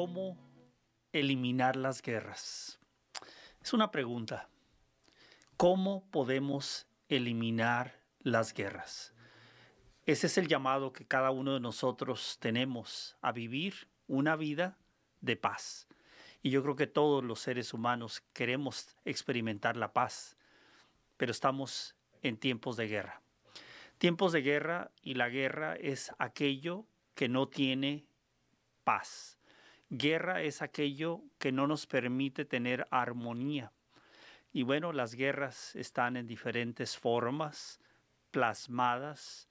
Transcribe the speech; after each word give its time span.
cómo 0.00 0.38
eliminar 1.12 1.76
las 1.76 2.00
guerras. 2.00 2.80
Es 3.60 3.74
una 3.74 3.90
pregunta. 3.90 4.48
¿Cómo 5.58 6.10
podemos 6.10 6.86
eliminar 7.10 8.00
las 8.20 8.54
guerras? 8.54 9.12
Ese 10.06 10.28
es 10.28 10.38
el 10.38 10.48
llamado 10.48 10.94
que 10.94 11.06
cada 11.06 11.30
uno 11.30 11.52
de 11.52 11.60
nosotros 11.60 12.38
tenemos 12.40 13.18
a 13.20 13.32
vivir 13.32 13.88
una 14.06 14.36
vida 14.36 14.78
de 15.20 15.36
paz. 15.36 15.86
Y 16.40 16.48
yo 16.48 16.62
creo 16.62 16.76
que 16.76 16.86
todos 16.86 17.22
los 17.22 17.40
seres 17.40 17.74
humanos 17.74 18.22
queremos 18.32 18.96
experimentar 19.04 19.76
la 19.76 19.92
paz, 19.92 20.34
pero 21.18 21.30
estamos 21.30 21.94
en 22.22 22.38
tiempos 22.38 22.78
de 22.78 22.88
guerra. 22.88 23.20
Tiempos 23.98 24.32
de 24.32 24.40
guerra 24.40 24.92
y 25.02 25.12
la 25.12 25.28
guerra 25.28 25.76
es 25.76 26.10
aquello 26.18 26.86
que 27.14 27.28
no 27.28 27.48
tiene 27.48 28.06
paz. 28.82 29.36
Guerra 29.90 30.42
es 30.42 30.62
aquello 30.62 31.20
que 31.38 31.50
no 31.50 31.66
nos 31.66 31.86
permite 31.86 32.44
tener 32.44 32.86
armonía. 32.92 33.72
Y 34.52 34.62
bueno, 34.62 34.92
las 34.92 35.16
guerras 35.16 35.74
están 35.74 36.16
en 36.16 36.28
diferentes 36.28 36.96
formas, 36.96 37.80
plasmadas 38.30 39.48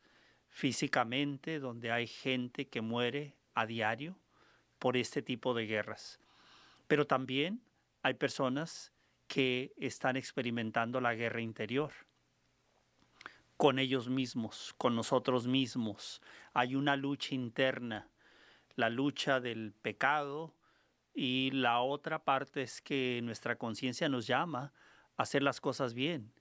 físicamente, 0.48 1.60
donde 1.60 1.92
hay 1.92 2.08
gente 2.08 2.70
que 2.70 2.80
muere 2.80 3.36
a 3.54 3.66
diario 3.66 4.18
por 4.80 4.96
este 4.96 5.22
tipo 5.22 5.54
de 5.54 5.66
guerras. 5.66 6.22
Pero 6.88 7.06
también 7.06 7.62
hay 8.02 8.14
personas 8.14 8.94
que 9.28 9.74
están 9.76 10.16
experimentando 10.16 11.02
la 11.02 11.16
guerra 11.16 11.42
interior 11.42 11.92
con 13.58 13.78
ellos 13.78 14.08
mismos, 14.08 14.74
con 14.78 14.96
nosotros 14.96 15.46
mismos. 15.46 16.22
Hay 16.54 16.76
una 16.76 16.96
lucha 16.96 17.36
interna 17.36 18.10
la 18.80 18.90
lucha 18.90 19.42
del 19.42 19.74
pecado 19.74 20.56
y 21.14 21.52
la 21.52 21.82
otra 21.82 22.24
parte 22.24 22.62
es 22.62 22.82
que 22.82 23.20
nuestra 23.24 23.58
conciencia 23.58 24.08
nos 24.08 24.26
llama 24.26 24.72
a 25.18 25.24
hacer 25.24 25.44
las 25.44 25.60
cosas 25.60 25.94
bien. 25.94 26.32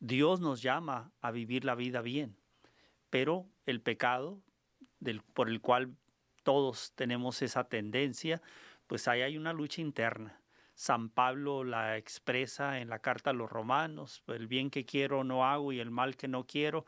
Dios 0.00 0.40
nos 0.40 0.60
llama 0.60 1.12
a 1.20 1.30
vivir 1.30 1.64
la 1.64 1.76
vida 1.76 2.00
bien, 2.00 2.36
pero 3.10 3.46
el 3.64 3.80
pecado 3.80 4.42
por 5.34 5.48
el 5.48 5.60
cual 5.60 5.94
todos 6.42 6.92
tenemos 6.96 7.42
esa 7.42 7.62
tendencia, 7.64 8.42
pues 8.88 9.06
ahí 9.06 9.22
hay 9.22 9.38
una 9.38 9.52
lucha 9.52 9.80
interna. 9.80 10.40
San 10.74 11.10
Pablo 11.10 11.62
la 11.62 11.96
expresa 11.96 12.80
en 12.80 12.88
la 12.88 12.98
carta 12.98 13.30
a 13.30 13.34
los 13.34 13.48
romanos, 13.48 14.24
el 14.26 14.48
bien 14.48 14.70
que 14.70 14.84
quiero 14.84 15.22
no 15.22 15.46
hago 15.46 15.72
y 15.72 15.78
el 15.78 15.92
mal 15.92 16.16
que 16.16 16.26
no 16.26 16.44
quiero, 16.44 16.86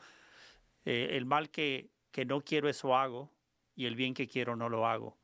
eh, 0.84 1.10
el 1.12 1.26
mal 1.26 1.50
que, 1.50 1.90
que 2.10 2.24
no 2.24 2.40
quiero 2.40 2.68
eso 2.68 2.96
hago, 2.96 3.35
y 3.76 3.86
el 3.86 3.94
bien 3.94 4.14
que 4.14 4.26
quiero 4.26 4.56
no 4.56 4.68
lo 4.68 4.86
hago. 4.86 5.16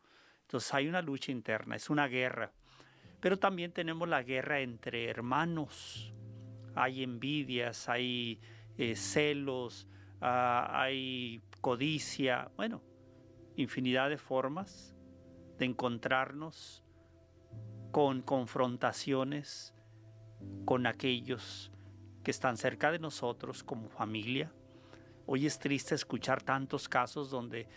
Entonces 0.42 0.72
hay 0.75 0.86
una 0.86 1.03
lucha 1.03 1.33
interna, 1.33 1.75
es 1.75 1.91
una 1.91 2.06
guerra. 2.06 2.53
Pero 3.20 3.39
también 3.39 3.72
tenemos 3.72 4.08
la 4.08 4.22
guerra 4.22 4.61
entre 4.61 5.08
hermanos. 5.08 6.12
Hay 6.75 7.03
envidias, 7.03 7.89
hay 7.89 8.41
eh, 8.77 8.95
celos, 8.95 9.89
ah, 10.20 10.69
hay 10.73 11.42
codicia, 11.61 12.50
bueno, 12.56 12.83
infinidad 13.56 14.11
de 14.11 14.19
formas 14.19 14.95
de 15.58 15.67
encontrarnos 15.67 16.83
con 17.92 18.23
confrontaciones 18.23 19.75
con 20.64 20.86
aquellos 20.86 21.70
que 22.25 22.30
están 22.30 22.56
cerca 22.56 22.91
de 22.91 22.98
nosotros 22.98 23.62
como 23.62 23.89
familia. 23.89 24.53
Hoy 25.27 25.47
es 25.47 25.58
triste 25.58 25.95
escuchar 25.95 26.42
tantos 26.42 26.89
casos 26.89 27.30
donde 27.30 27.69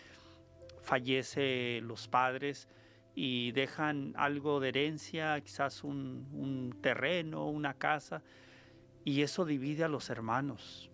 fallece 0.86 1.80
los 1.82 2.06
padres 2.06 2.68
y 3.12 3.50
dejan 3.52 4.14
algo 4.16 4.60
de 4.60 4.68
herencia, 4.68 5.40
quizás 5.40 5.82
un, 5.82 6.78
terreno, 6.80 7.48
una 7.48 7.74
casa, 7.74 8.22
y 9.04 9.22
eso 9.22 9.44
divide 9.44 9.82
a 9.82 9.88
los 9.88 10.10
hermanos. 10.10 10.90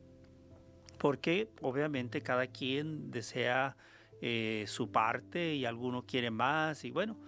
Porque 0.99 1.51
obviamente 1.61 2.23
cada 2.23 2.47
quien 2.47 3.11
desea 3.11 3.77
eh, 4.23 4.65
su 4.67 4.91
parte 4.91 5.55
y 5.55 5.67
alguno 5.67 6.07
quiere 6.07 6.31
más, 6.31 6.87
y 6.87 6.91
bueno, 6.91 7.19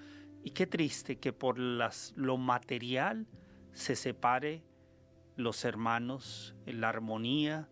y 0.43 0.51
qué 0.51 0.67
triste 0.67 1.19
que 1.19 1.35
por 1.35 1.59
las, 1.59 2.15
lo 2.17 2.39
material 2.39 3.27
se 3.73 3.95
separe 3.95 4.65
los 5.37 5.67
hermanos, 5.67 6.55
la 6.65 6.89
armonía 6.89 7.69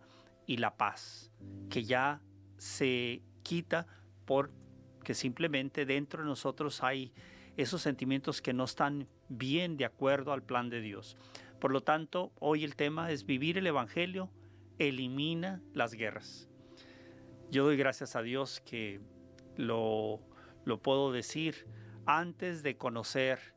y 0.47 0.59
la 0.59 0.77
paz, 0.77 1.33
que 1.71 1.85
ya 1.85 2.21
se 2.59 3.23
quita 3.43 3.87
por 4.27 4.62
que 5.03 5.15
simplemente 5.15 5.85
dentro 5.87 6.23
de 6.23 6.29
nosotros 6.29 6.83
hay 6.83 7.13
esos 7.57 7.83
sentimientos 7.83 8.41
que 8.41 8.53
no 8.53 8.65
están 8.65 9.09
bien 9.29 9.77
de 9.77 9.85
acuerdo 9.85 10.33
al 10.33 10.43
plan 10.43 10.71
de 10.71 10.81
Dios. 10.81 11.17
Por 11.61 11.71
lo 11.71 11.83
tanto, 11.83 12.33
hoy 12.39 12.65
el 12.65 12.77
tema 12.77 13.11
es 13.11 13.25
vivir 13.25 13.59
el 13.59 13.67
Evangelio, 13.67 14.31
elimina 14.79 15.63
las 15.75 15.95
guerras. 15.95 16.49
Yo 17.51 17.65
doy 17.65 17.77
gracias 17.77 18.17
a 18.17 18.23
Dios 18.23 18.61
que 18.61 19.01
lo, 19.57 20.21
lo 20.65 20.81
puedo 20.81 21.13
decir 21.13 21.67
antes 22.07 22.63
de 22.63 22.77
conocer 22.77 23.55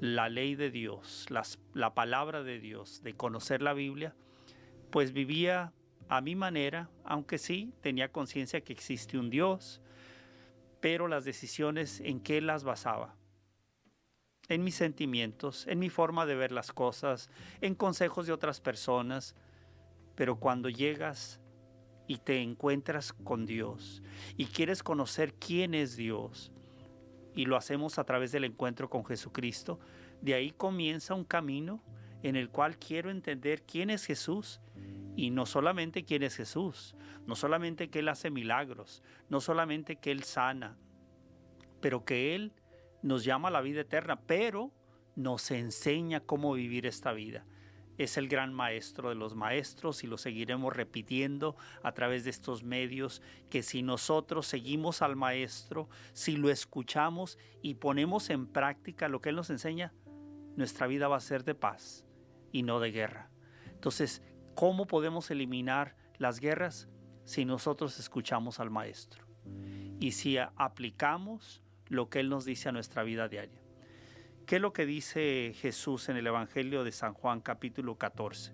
la 0.00 0.28
ley 0.28 0.56
de 0.56 0.70
Dios, 0.70 1.26
la 1.74 1.94
palabra 1.94 2.42
de 2.42 2.58
Dios, 2.58 3.02
de 3.04 3.14
conocer 3.14 3.62
la 3.62 3.72
Biblia, 3.72 4.16
pues 4.90 5.12
vivía 5.12 5.72
a 6.08 6.20
mi 6.20 6.34
manera, 6.34 6.90
aunque 7.04 7.38
sí 7.38 7.72
tenía 7.80 8.10
conciencia 8.10 8.60
que 8.60 8.72
existe 8.72 9.16
un 9.16 9.30
Dios, 9.30 9.80
pero 10.82 11.06
las 11.06 11.24
decisiones 11.24 12.00
en 12.00 12.20
qué 12.20 12.40
las 12.40 12.64
basaba. 12.64 13.14
En 14.48 14.64
mis 14.64 14.74
sentimientos, 14.74 15.64
en 15.68 15.78
mi 15.78 15.88
forma 15.88 16.26
de 16.26 16.34
ver 16.34 16.50
las 16.50 16.72
cosas, 16.72 17.30
en 17.60 17.76
consejos 17.76 18.26
de 18.26 18.32
otras 18.32 18.60
personas. 18.60 19.36
Pero 20.16 20.40
cuando 20.40 20.68
llegas 20.68 21.40
y 22.08 22.18
te 22.18 22.42
encuentras 22.42 23.12
con 23.12 23.46
Dios 23.46 24.02
y 24.36 24.46
quieres 24.46 24.82
conocer 24.82 25.34
quién 25.34 25.72
es 25.72 25.96
Dios, 25.96 26.52
y 27.32 27.46
lo 27.46 27.56
hacemos 27.56 28.00
a 28.00 28.04
través 28.04 28.32
del 28.32 28.44
encuentro 28.44 28.90
con 28.90 29.04
Jesucristo, 29.04 29.78
de 30.20 30.34
ahí 30.34 30.50
comienza 30.50 31.14
un 31.14 31.24
camino 31.24 31.80
en 32.24 32.34
el 32.34 32.50
cual 32.50 32.76
quiero 32.76 33.08
entender 33.08 33.62
quién 33.62 33.88
es 33.88 34.04
Jesús 34.04 34.60
y 35.16 35.30
no 35.30 35.46
solamente 35.46 36.04
quién 36.04 36.22
es 36.22 36.36
Jesús, 36.36 36.96
no 37.26 37.36
solamente 37.36 37.90
que 37.90 38.00
Él 38.00 38.08
hace 38.08 38.30
milagros, 38.30 39.02
no 39.28 39.40
solamente 39.40 39.96
que 39.96 40.10
Él 40.10 40.22
sana, 40.24 40.78
pero 41.80 42.04
que 42.04 42.34
Él 42.34 42.52
nos 43.02 43.24
llama 43.24 43.48
a 43.48 43.50
la 43.50 43.60
vida 43.60 43.82
eterna, 43.82 44.20
pero 44.20 44.72
nos 45.16 45.50
enseña 45.50 46.20
cómo 46.20 46.54
vivir 46.54 46.86
esta 46.86 47.12
vida. 47.12 47.44
Es 47.98 48.16
el 48.16 48.28
gran 48.28 48.54
maestro 48.54 49.10
de 49.10 49.14
los 49.14 49.34
maestros 49.34 50.02
y 50.02 50.06
lo 50.06 50.16
seguiremos 50.16 50.74
repitiendo 50.74 51.56
a 51.82 51.92
través 51.92 52.24
de 52.24 52.30
estos 52.30 52.62
medios, 52.62 53.20
que 53.50 53.62
si 53.62 53.82
nosotros 53.82 54.46
seguimos 54.46 55.02
al 55.02 55.14
maestro, 55.14 55.90
si 56.14 56.36
lo 56.36 56.48
escuchamos 56.48 57.38
y 57.60 57.74
ponemos 57.74 58.30
en 58.30 58.46
práctica 58.46 59.08
lo 59.08 59.20
que 59.20 59.28
Él 59.28 59.36
nos 59.36 59.50
enseña, 59.50 59.92
nuestra 60.56 60.86
vida 60.86 61.08
va 61.08 61.16
a 61.16 61.20
ser 61.20 61.44
de 61.44 61.54
paz 61.54 62.06
y 62.50 62.62
no 62.62 62.80
de 62.80 62.92
guerra. 62.92 63.30
Entonces, 63.66 64.22
¿cómo 64.54 64.86
podemos 64.86 65.30
eliminar 65.30 65.96
las 66.18 66.40
guerras 66.40 66.88
si 67.24 67.44
nosotros 67.44 67.98
escuchamos 67.98 68.60
al 68.60 68.70
Maestro? 68.70 69.24
Y 70.00 70.12
si 70.12 70.36
aplicamos 70.38 71.62
lo 71.88 72.08
que 72.08 72.20
Él 72.20 72.28
nos 72.28 72.44
dice 72.44 72.68
a 72.68 72.72
nuestra 72.72 73.02
vida 73.02 73.28
diaria. 73.28 73.60
¿Qué 74.46 74.56
es 74.56 74.62
lo 74.62 74.72
que 74.72 74.86
dice 74.86 75.52
Jesús 75.56 76.08
en 76.08 76.16
el 76.16 76.26
Evangelio 76.26 76.84
de 76.84 76.92
San 76.92 77.14
Juan 77.14 77.40
capítulo 77.40 77.96
14? 77.96 78.52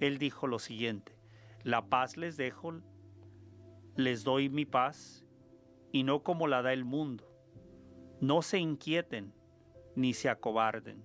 Él 0.00 0.18
dijo 0.18 0.46
lo 0.46 0.58
siguiente, 0.58 1.12
la 1.64 1.86
paz 1.86 2.16
les 2.16 2.36
dejo, 2.36 2.80
les 3.96 4.22
doy 4.22 4.48
mi 4.48 4.64
paz, 4.64 5.24
y 5.92 6.04
no 6.04 6.22
como 6.22 6.46
la 6.46 6.62
da 6.62 6.72
el 6.72 6.84
mundo. 6.84 7.24
No 8.20 8.42
se 8.42 8.58
inquieten 8.58 9.32
ni 9.96 10.14
se 10.14 10.28
acobarden. 10.28 11.02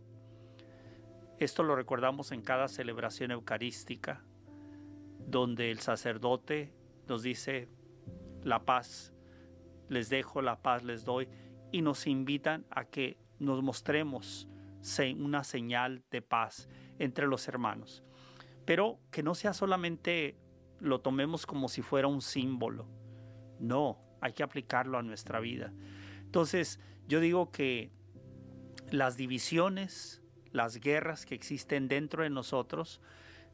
Esto 1.40 1.64
lo 1.64 1.76
recordamos 1.76 2.32
en 2.32 2.42
cada 2.42 2.68
celebración 2.68 3.32
eucarística, 3.32 4.24
donde 5.28 5.72
el 5.72 5.80
sacerdote 5.80 6.74
nos 7.08 7.24
dice, 7.24 7.68
la 8.44 8.66
paz 8.66 9.14
les 9.90 10.10
dejo, 10.10 10.42
la 10.42 10.62
paz 10.62 10.84
les 10.84 11.06
doy, 11.06 11.28
y 11.72 11.82
nos 11.82 12.08
invitan 12.08 12.66
a 12.70 12.86
que 12.86 13.18
nos 13.40 13.62
mostremos 13.62 14.48
una 15.18 15.44
señal 15.44 16.04
de 16.12 16.22
paz 16.22 16.70
entre 17.00 17.28
los 17.28 17.48
hermanos. 17.48 18.04
Pero 18.66 19.00
que 19.12 19.24
no 19.24 19.34
sea 19.36 19.54
solamente 19.54 20.38
lo 20.80 21.02
tomemos 21.02 21.46
como 21.46 21.70
si 21.70 21.82
fuera 21.82 22.08
un 22.08 22.22
símbolo. 22.22 22.88
No, 23.60 23.98
hay 24.22 24.34
que 24.34 24.44
aplicarlo 24.44 24.98
a 24.98 25.04
nuestra 25.04 25.40
vida. 25.40 25.74
Entonces, 26.22 26.80
yo 27.08 27.20
digo 27.20 27.52
que 27.52 27.92
las 28.90 29.18
divisiones, 29.18 30.23
las 30.54 30.80
guerras 30.80 31.26
que 31.26 31.36
existen 31.36 31.90
dentro 31.90 32.24
de 32.24 32.30
nosotros 32.30 33.02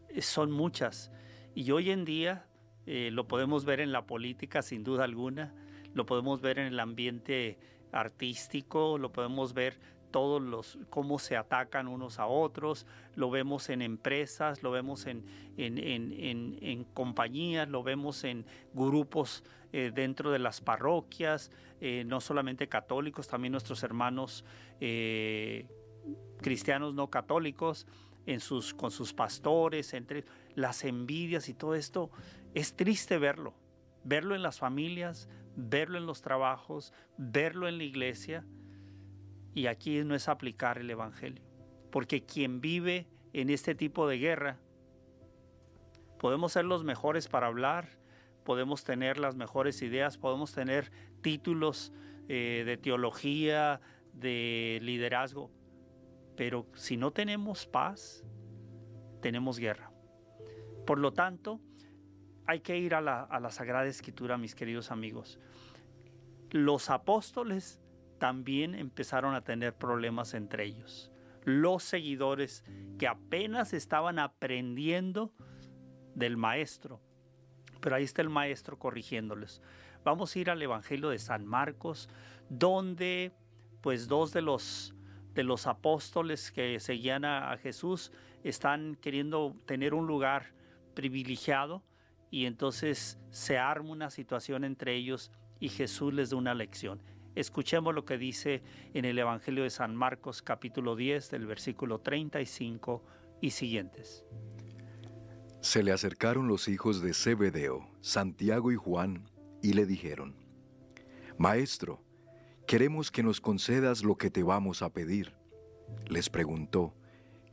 eh, 0.10 0.22
son 0.22 0.52
muchas. 0.52 1.12
Y 1.56 1.72
hoy 1.72 1.90
en 1.90 2.06
día 2.06 2.46
eh, 2.86 3.10
lo 3.12 3.28
podemos 3.28 3.66
ver 3.66 3.80
en 3.80 3.92
la 3.92 4.06
política 4.06 4.62
sin 4.62 4.84
duda 4.84 5.06
alguna, 5.06 5.56
lo 5.94 6.06
podemos 6.06 6.42
ver 6.42 6.60
en 6.60 6.68
el 6.68 6.80
ambiente 6.80 7.58
artístico, 7.92 8.98
lo 9.00 9.12
podemos 9.12 9.54
ver 9.54 9.80
todos 10.12 10.42
los 10.42 10.78
cómo 10.90 11.20
se 11.20 11.38
atacan 11.38 11.88
unos 11.88 12.20
a 12.20 12.26
otros, 12.26 12.86
lo 13.16 13.30
vemos 13.30 13.70
en 13.70 13.82
empresas, 13.82 14.64
lo 14.64 14.72
vemos 14.72 15.06
en, 15.06 15.24
en, 15.58 16.84
compañías, 16.94 17.70
lo 17.70 17.84
vemos 17.84 18.24
en 18.24 18.46
grupos 18.74 19.44
eh, 19.72 19.92
dentro 19.94 20.32
de 20.32 20.40
las 20.40 20.62
parroquias, 20.62 21.52
no 22.06 22.20
solamente 22.22 22.68
católicos, 22.68 23.28
también 23.28 23.52
nuestros 23.52 23.84
hermanos 23.84 24.44
cristianos 26.42 26.94
no 26.94 27.10
católicos, 27.10 27.88
en 28.26 28.40
sus, 28.40 28.74
con 28.74 28.92
sus 28.92 29.14
pastores, 29.14 29.94
entre 29.94 30.24
las 30.54 30.84
envidias 30.84 31.50
y 31.50 31.54
todo 31.54 31.74
esto, 31.74 32.12
es 32.54 32.76
triste 32.76 33.18
verlo, 33.18 33.54
verlo 34.04 34.36
en 34.36 34.44
las 34.44 34.60
familias, 34.60 35.28
verlo 35.56 35.98
en 35.98 36.06
los 36.06 36.22
trabajos, 36.22 36.94
verlo 37.18 37.68
en 37.68 37.78
la 37.78 37.84
iglesia 37.84 38.46
y 39.54 39.68
aquí 39.68 40.04
no 40.04 40.16
es 40.16 40.30
aplicar 40.30 40.78
el 40.78 40.90
Evangelio. 40.90 41.44
Porque 41.92 42.24
quien 42.24 42.62
vive 42.62 43.08
en 43.34 43.50
este 43.50 43.74
tipo 43.74 44.08
de 44.08 44.20
guerra, 44.20 44.58
podemos 46.20 46.54
ser 46.54 46.66
los 46.66 46.84
mejores 46.84 47.28
para 47.28 47.48
hablar, 47.48 47.98
podemos 48.44 48.84
tener 48.84 49.18
las 49.18 49.36
mejores 49.36 49.82
ideas, 49.82 50.18
podemos 50.18 50.54
tener 50.54 50.92
títulos 51.22 51.92
eh, 52.28 52.64
de 52.66 52.78
teología, 52.78 53.82
de 54.14 54.80
liderazgo, 54.82 55.50
pero 56.40 56.66
si 56.74 56.96
no 56.96 57.12
tenemos 57.12 57.66
paz, 57.68 58.24
tenemos 59.22 59.60
guerra. 59.60 59.92
Por 60.88 60.98
lo 60.98 61.12
tanto, 61.12 61.60
hay 62.48 62.62
que 62.62 62.78
ir 62.78 62.96
a 62.96 63.02
la, 63.02 63.24
a 63.24 63.42
la 63.42 63.52
Sagrada 63.52 63.88
Escritura, 63.88 64.38
mis 64.38 64.56
queridos 64.56 64.90
amigos. 64.90 65.38
Los 66.52 66.90
apóstoles 66.90 67.82
también 68.20 68.74
empezaron 68.74 69.36
a 69.36 69.44
tener 69.44 69.76
problemas 69.76 70.34
entre 70.34 70.64
ellos. 70.64 71.12
Los 71.44 71.84
seguidores 71.84 72.64
que 72.98 73.10
apenas 73.10 73.74
estaban 73.74 74.18
aprendiendo 74.18 75.34
del 76.16 76.38
maestro. 76.38 77.02
Pero 77.82 77.98
ahí 77.98 78.06
está 78.06 78.22
el 78.22 78.30
maestro 78.30 78.80
corrigiéndoles. 78.80 79.62
Vamos 80.06 80.34
a 80.34 80.40
ir 80.40 80.50
al 80.50 80.62
Evangelio 80.62 81.10
de 81.10 81.20
San 81.20 81.46
Marcos, 81.46 82.08
donde 82.48 83.34
pues 83.82 84.08
dos 84.08 84.32
de 84.32 84.42
los 84.42 84.96
de 85.34 85.44
los 85.44 85.68
apóstoles 85.68 86.52
que 86.52 86.80
seguían 86.80 87.26
a, 87.26 87.56
Jesús 87.58 88.12
están 88.44 88.96
queriendo 88.96 89.56
tener 89.66 89.94
un 89.94 90.08
lugar 90.08 90.54
privilegiado 90.94 91.84
y 92.32 92.46
entonces 92.46 93.20
se 93.30 93.58
arma 93.58 93.92
una 93.92 94.10
situación 94.10 94.64
entre 94.64 94.96
ellos 94.96 95.32
y 95.60 95.70
Jesús 95.70 96.14
les 96.14 96.30
da 96.30 96.38
una 96.38 96.54
lección. 96.54 97.02
Escuchemos 97.36 97.94
lo 97.94 98.06
que 98.06 98.18
dice 98.18 98.62
en 98.94 99.06
el 99.06 99.18
Evangelio 99.20 99.64
de 99.64 99.70
San 99.70 99.96
Marcos 99.96 100.42
capítulo 100.42 100.96
10 100.96 101.30
del 101.32 101.46
versículo 101.46 102.00
35 102.00 103.04
y 103.42 103.52
siguientes. 103.52 104.26
Se 105.62 105.84
le 105.84 105.92
acercaron 105.92 106.48
los 106.48 106.68
hijos 106.68 107.02
de 107.02 107.14
Zebedeo, 107.14 107.90
Santiago 108.02 108.72
y 108.72 108.76
Juan, 108.76 109.30
y 109.62 109.74
le 109.74 109.86
dijeron, 109.86 110.36
Maestro, 111.38 112.02
queremos 112.70 113.10
que 113.10 113.24
nos 113.24 113.42
concedas 113.42 114.04
lo 114.04 114.16
que 114.16 114.30
te 114.30 114.44
vamos 114.44 114.84
a 114.84 114.94
pedir. 114.94 115.34
Les 116.08 116.30
preguntó, 116.30 116.94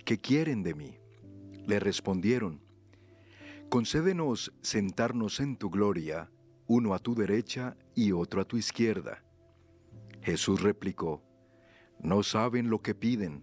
¿qué 0.04 0.18
quieren 0.18 0.62
de 0.62 0.74
mí? 0.74 0.98
Le 1.66 1.80
respondieron, 1.80 2.60
Concédenos 3.70 4.52
sentarnos 4.60 5.40
en 5.40 5.56
tu 5.56 5.70
gloria, 5.70 6.30
uno 6.66 6.92
a 6.92 6.98
tu 6.98 7.14
derecha 7.14 7.78
y 7.94 8.12
otro 8.12 8.42
a 8.42 8.44
tu 8.44 8.58
izquierda. 8.58 9.24
Jesús 10.20 10.60
replicó, 10.60 11.22
No 11.98 12.22
saben 12.22 12.68
lo 12.68 12.82
que 12.82 12.94
piden. 12.94 13.42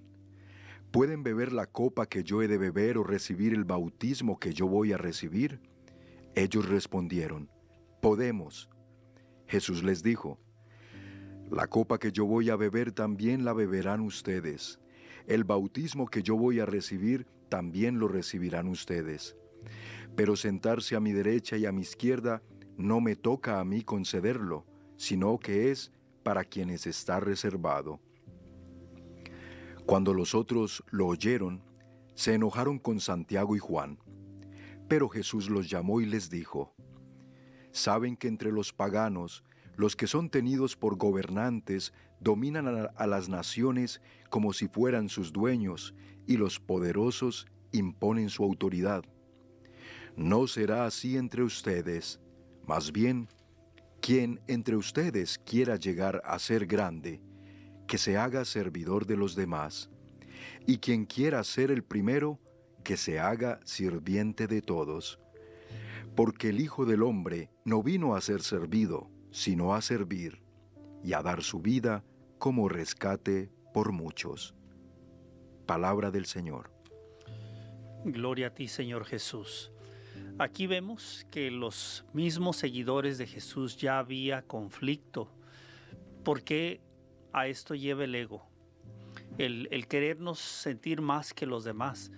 ¿Pueden 0.91 1.23
beber 1.23 1.51
la 1.51 1.65
copa 1.65 2.05
que 2.05 2.23
yo 2.23 2.43
he 2.43 2.47
de 2.47 2.59
beber 2.59 2.99
o 2.99 3.03
recibir 3.03 3.51
el 3.51 3.63
bautismo 3.63 4.39
que 4.39 4.53
yo 4.53 4.67
voy 4.67 4.93
a 4.93 4.97
recibir? 4.99 5.59
Ellos 6.35 6.69
respondieron, 6.69 7.49
Podemos. 7.99 8.69
Jesús 9.47 9.81
les 9.81 10.03
dijo, 10.03 10.42
La 11.53 11.67
copa 11.67 11.99
que 11.99 12.11
yo 12.11 12.25
voy 12.25 12.49
a 12.49 12.55
beber 12.55 12.93
también 12.93 13.45
la 13.45 13.53
beberán 13.53 14.01
ustedes. 14.01 14.79
El 15.27 15.43
bautismo 15.43 16.07
que 16.07 16.23
yo 16.23 16.35
voy 16.35 16.59
a 16.59 16.65
recibir 16.65 17.27
también 17.47 17.99
lo 17.99 18.07
recibirán 18.07 18.67
ustedes. 18.67 19.37
Pero 20.15 20.35
sentarse 20.35 20.95
a 20.95 20.99
mi 20.99 21.11
derecha 21.11 21.55
y 21.55 21.67
a 21.67 21.71
mi 21.71 21.83
izquierda 21.83 22.41
no 22.75 23.01
me 23.01 23.15
toca 23.15 23.59
a 23.59 23.65
mí 23.65 23.83
concederlo, 23.83 24.65
sino 24.97 25.37
que 25.37 25.69
es 25.69 25.91
para 26.23 26.43
quienes 26.43 26.87
está 26.87 27.19
reservado. 27.19 27.99
Cuando 29.85 30.15
los 30.15 30.33
otros 30.33 30.83
lo 30.89 31.05
oyeron, 31.05 31.61
se 32.15 32.33
enojaron 32.33 32.79
con 32.79 32.99
Santiago 32.99 33.55
y 33.55 33.59
Juan. 33.59 33.99
Pero 34.87 35.07
Jesús 35.07 35.51
los 35.51 35.69
llamó 35.69 36.01
y 36.01 36.07
les 36.07 36.31
dijo, 36.31 36.73
Saben 37.71 38.17
que 38.17 38.27
entre 38.27 38.51
los 38.51 38.73
paganos, 38.73 39.43
los 39.75 39.95
que 39.95 40.07
son 40.07 40.29
tenidos 40.29 40.75
por 40.75 40.97
gobernantes 40.97 41.93
dominan 42.19 42.89
a, 42.95 43.07
las 43.07 43.29
naciones 43.29 44.01
como 44.29 44.53
si 44.53 44.67
fueran 44.67 45.09
sus 45.09 45.33
dueños, 45.33 45.93
y 46.25 46.37
los 46.37 46.59
poderosos 46.59 47.47
imponen 47.71 48.29
su 48.29 48.43
autoridad. 48.43 49.03
No 50.15 50.47
será 50.47 50.85
así 50.85 51.17
entre 51.17 51.43
ustedes, 51.43 52.19
más 52.65 52.91
bien 52.91 53.27
quien 53.99 54.41
entre 54.47 54.75
ustedes 54.75 55.37
quiera 55.37 55.75
llegar 55.75 56.21
a 56.25 56.37
ser 56.39 56.65
grande, 56.65 57.21
que 57.87 57.97
se 57.97 58.17
haga 58.17 58.45
servidor 58.45 59.05
de 59.05 59.17
los 59.17 59.35
demás, 59.35 59.89
y 60.65 60.77
quien 60.77 61.05
quiera 61.05 61.43
ser 61.43 61.71
el 61.71 61.83
primero, 61.83 62.39
que 62.83 62.97
se 62.97 63.19
haga 63.19 63.59
sirviente 63.63 64.47
de 64.47 64.61
todos. 64.61 65.19
Porque 66.15 66.49
el 66.49 66.59
Hijo 66.59 66.85
del 66.85 67.01
Hombre 67.01 67.49
no 67.65 67.81
vino 67.81 68.15
a 68.15 68.21
ser 68.21 68.41
servido, 68.41 69.09
sino 69.33 69.73
a 69.73 69.81
servir, 69.81 70.43
y 71.03 71.13
a 71.13 71.23
dar 71.23 71.41
su 71.43 71.59
vida 71.59 72.05
como 72.37 72.69
rescate 72.69 73.49
por 73.73 73.91
muchos. 73.91 74.53
Palabra 75.65 76.11
del 76.11 76.25
Señor. 76.25 76.71
Gloria 78.05 78.47
a 78.47 78.53
ti, 78.53 78.67
Señor 78.67 79.05
Jesús. 79.05 79.71
Aquí 80.37 80.67
vemos 80.67 81.25
que 81.31 81.49
los 81.49 82.05
mismos 82.13 82.57
seguidores 82.57 83.17
de 83.17 83.25
Jesús 83.25 83.75
ya 83.75 83.97
había 83.97 84.43
conflicto. 84.43 85.27
¿Por 86.23 86.43
qué 86.43 86.79
a 87.33 87.47
esto 87.47 87.73
lleva 87.73 88.03
el 88.03 88.13
ego? 88.13 88.45
El, 89.39 89.67
el 89.71 89.87
querernos 89.87 90.37
sentir 90.39 91.01
más 91.01 91.33
que 91.33 91.47
los 91.47 91.63
demás. 91.63 92.11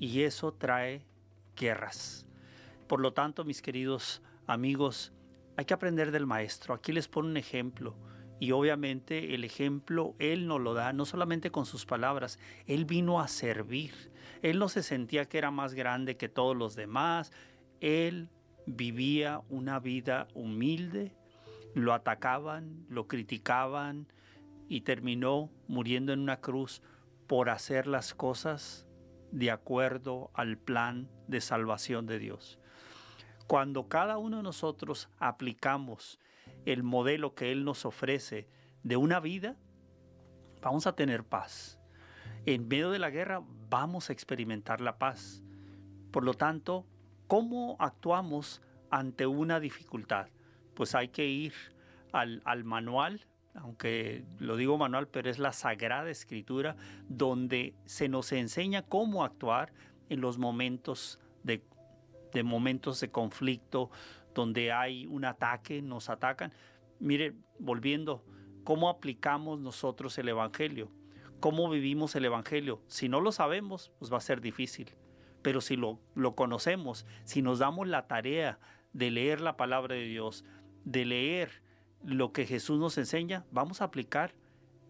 Y 0.00 0.22
eso 0.22 0.52
trae 0.52 1.06
guerras. 1.54 2.26
Por 2.88 3.00
lo 3.00 3.12
tanto, 3.12 3.44
mis 3.44 3.62
queridos 3.62 4.20
amigos, 4.46 5.12
hay 5.56 5.64
que 5.64 5.74
aprender 5.74 6.10
del 6.10 6.26
maestro. 6.26 6.74
Aquí 6.74 6.92
les 6.92 7.08
pongo 7.08 7.28
un 7.28 7.36
ejemplo. 7.36 7.96
Y 8.38 8.52
obviamente 8.52 9.34
el 9.34 9.44
ejemplo 9.44 10.14
Él 10.18 10.46
nos 10.46 10.60
lo 10.60 10.74
da, 10.74 10.92
no 10.92 11.06
solamente 11.06 11.50
con 11.50 11.64
sus 11.64 11.86
palabras, 11.86 12.38
Él 12.66 12.84
vino 12.84 13.20
a 13.20 13.28
servir. 13.28 14.12
Él 14.42 14.58
no 14.58 14.68
se 14.68 14.82
sentía 14.82 15.24
que 15.24 15.38
era 15.38 15.50
más 15.50 15.74
grande 15.74 16.16
que 16.16 16.28
todos 16.28 16.56
los 16.56 16.76
demás, 16.76 17.32
él 17.80 18.28
vivía 18.66 19.42
una 19.48 19.78
vida 19.80 20.28
humilde, 20.34 21.14
lo 21.74 21.92
atacaban, 21.92 22.86
lo 22.88 23.06
criticaban 23.06 24.06
y 24.68 24.80
terminó 24.80 25.50
muriendo 25.68 26.12
en 26.12 26.20
una 26.20 26.40
cruz 26.40 26.82
por 27.26 27.50
hacer 27.50 27.86
las 27.86 28.14
cosas 28.14 28.86
de 29.30 29.50
acuerdo 29.50 30.30
al 30.34 30.56
plan 30.56 31.08
de 31.28 31.40
salvación 31.40 32.06
de 32.06 32.18
Dios. 32.18 32.58
Cuando 33.46 33.88
cada 33.88 34.18
uno 34.18 34.38
de 34.38 34.42
nosotros 34.42 35.08
aplicamos 35.18 36.18
el 36.64 36.82
modelo 36.82 37.34
que 37.34 37.52
Él 37.52 37.64
nos 37.64 37.84
ofrece 37.84 38.48
de 38.82 38.96
una 38.96 39.20
vida, 39.20 39.56
vamos 40.62 40.86
a 40.86 40.94
tener 40.94 41.24
paz. 41.24 41.78
En 42.44 42.68
medio 42.68 42.90
de 42.90 42.98
la 42.98 43.10
guerra 43.10 43.42
vamos 43.68 44.10
a 44.10 44.12
experimentar 44.12 44.80
la 44.80 44.98
paz. 44.98 45.42
Por 46.10 46.24
lo 46.24 46.34
tanto, 46.34 46.86
¿Cómo 47.26 47.76
actuamos 47.80 48.62
ante 48.88 49.26
una 49.26 49.58
dificultad? 49.58 50.28
Pues 50.74 50.94
hay 50.94 51.08
que 51.08 51.26
ir 51.26 51.52
al, 52.12 52.62
manual, 52.62 53.26
aunque 53.54 54.24
lo 54.38 54.56
digo 54.56 54.78
manual, 54.78 55.08
pero 55.08 55.28
es 55.28 55.40
la 55.40 55.52
Sagrada 55.52 56.08
Escritura, 56.08 56.76
donde 57.08 57.74
se 57.84 58.08
nos 58.08 58.30
enseña 58.30 58.82
cómo 58.82 59.24
actuar 59.24 59.72
en 60.08 60.20
los 60.20 60.38
momentos 60.38 61.18
de, 61.42 61.64
de 62.36 62.42
momentos 62.42 63.00
de 63.00 63.10
conflicto, 63.10 63.90
donde 64.34 64.72
hay 64.72 65.06
un 65.06 65.24
ataque, 65.24 65.82
nos 65.82 66.08
atacan. 66.10 66.52
Mire, 67.00 67.34
volviendo, 67.58 68.24
¿cómo 68.64 68.88
aplicamos 68.88 69.58
nosotros 69.58 70.16
el 70.18 70.28
Evangelio? 70.28 70.90
¿Cómo 71.40 71.68
vivimos 71.68 72.14
el 72.16 72.24
Evangelio? 72.24 72.82
Si 72.86 73.08
no 73.08 73.20
lo 73.20 73.32
sabemos, 73.32 73.92
pues 73.98 74.12
va 74.12 74.18
a 74.18 74.20
ser 74.20 74.40
difícil 74.40 74.94
pero 75.46 75.60
si 75.60 75.76
lo, 75.76 76.00
lo 76.16 76.34
conocemos, 76.34 77.06
si 77.22 77.40
nos 77.40 77.60
damos 77.60 77.86
la 77.86 78.08
tarea 78.08 78.58
de 78.92 79.12
leer 79.12 79.40
la 79.40 79.56
palabra 79.56 79.94
de 79.94 80.02
Dios, 80.02 80.44
de 80.84 81.04
leer 81.04 81.62
lo 82.02 82.32
que 82.32 82.46
Jesús 82.46 82.80
nos 82.80 82.98
enseña, 82.98 83.46
vamos 83.52 83.80
a 83.80 83.84
aplicar 83.84 84.34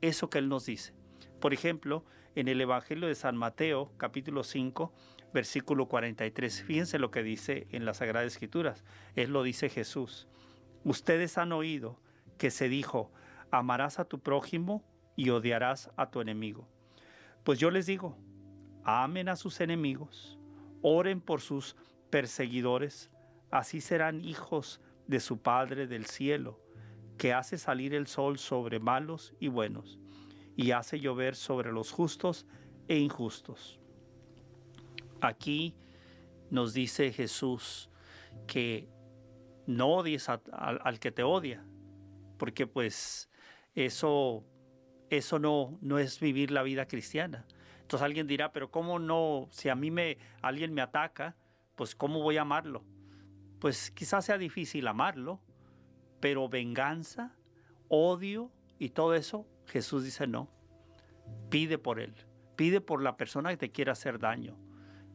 eso 0.00 0.30
que 0.30 0.38
Él 0.38 0.48
nos 0.48 0.64
dice. 0.64 0.94
Por 1.42 1.52
ejemplo, 1.52 2.06
en 2.34 2.48
el 2.48 2.58
Evangelio 2.58 3.06
de 3.06 3.14
San 3.14 3.36
Mateo, 3.36 3.92
capítulo 3.98 4.44
5, 4.44 4.94
versículo 5.36 5.86
43, 5.86 6.62
fíjense 6.62 6.98
lo 6.98 7.10
que 7.10 7.22
dice 7.22 7.66
en 7.70 7.84
las 7.84 7.98
Sagradas 7.98 8.32
Escrituras. 8.32 8.86
Él 9.16 9.34
lo 9.34 9.42
dice 9.42 9.68
Jesús. 9.68 10.28
Ustedes 10.82 11.36
han 11.36 11.52
oído 11.52 12.00
que 12.38 12.50
se 12.50 12.70
dijo, 12.70 13.12
amarás 13.50 13.98
a 13.98 14.06
tu 14.06 14.20
prójimo 14.20 14.82
y 15.14 15.28
odiarás 15.28 15.90
a 15.98 16.10
tu 16.10 16.22
enemigo. 16.22 16.66
Pues 17.44 17.58
yo 17.58 17.70
les 17.70 17.84
digo, 17.84 18.16
amen 18.82 19.28
a 19.28 19.36
sus 19.36 19.60
enemigos, 19.60 20.38
oren 20.80 21.20
por 21.20 21.42
sus 21.42 21.76
perseguidores, 22.08 23.10
así 23.50 23.82
serán 23.82 24.22
hijos 24.22 24.80
de 25.06 25.20
su 25.20 25.42
Padre 25.42 25.86
del 25.86 26.06
cielo, 26.06 26.62
que 27.18 27.34
hace 27.34 27.58
salir 27.58 27.92
el 27.92 28.06
sol 28.06 28.38
sobre 28.38 28.80
malos 28.80 29.34
y 29.38 29.48
buenos, 29.48 29.98
y 30.56 30.70
hace 30.70 30.98
llover 30.98 31.36
sobre 31.36 31.72
los 31.72 31.92
justos 31.92 32.46
e 32.88 32.96
injustos. 32.96 33.78
Aquí 35.20 35.74
nos 36.50 36.72
dice 36.74 37.12
Jesús 37.12 37.90
que 38.46 38.88
no 39.66 39.88
odies 39.88 40.28
al 40.28 41.00
que 41.00 41.10
te 41.10 41.22
odia, 41.22 41.64
porque 42.38 42.66
pues 42.66 43.30
eso, 43.74 44.44
eso 45.10 45.38
no, 45.38 45.78
no 45.80 45.98
es 45.98 46.20
vivir 46.20 46.50
la 46.50 46.62
vida 46.62 46.86
cristiana. 46.86 47.46
Entonces 47.82 48.04
alguien 48.04 48.26
dirá, 48.26 48.52
pero 48.52 48.70
¿cómo 48.70 48.98
no? 48.98 49.48
Si 49.50 49.68
a 49.68 49.74
mí 49.74 49.90
me, 49.90 50.18
alguien 50.42 50.74
me 50.74 50.82
ataca, 50.82 51.36
pues 51.76 51.94
¿cómo 51.94 52.20
voy 52.22 52.36
a 52.36 52.42
amarlo? 52.42 52.84
Pues 53.60 53.90
quizás 53.90 54.24
sea 54.24 54.38
difícil 54.38 54.86
amarlo, 54.86 55.40
pero 56.20 56.48
venganza, 56.48 57.36
odio 57.88 58.50
y 58.78 58.90
todo 58.90 59.14
eso, 59.14 59.46
Jesús 59.66 60.04
dice 60.04 60.26
no. 60.26 60.48
Pide 61.50 61.78
por 61.78 62.00
él, 62.00 62.14
pide 62.56 62.80
por 62.80 63.02
la 63.02 63.16
persona 63.16 63.50
que 63.50 63.56
te 63.56 63.72
quiera 63.72 63.92
hacer 63.92 64.18
daño. 64.18 64.56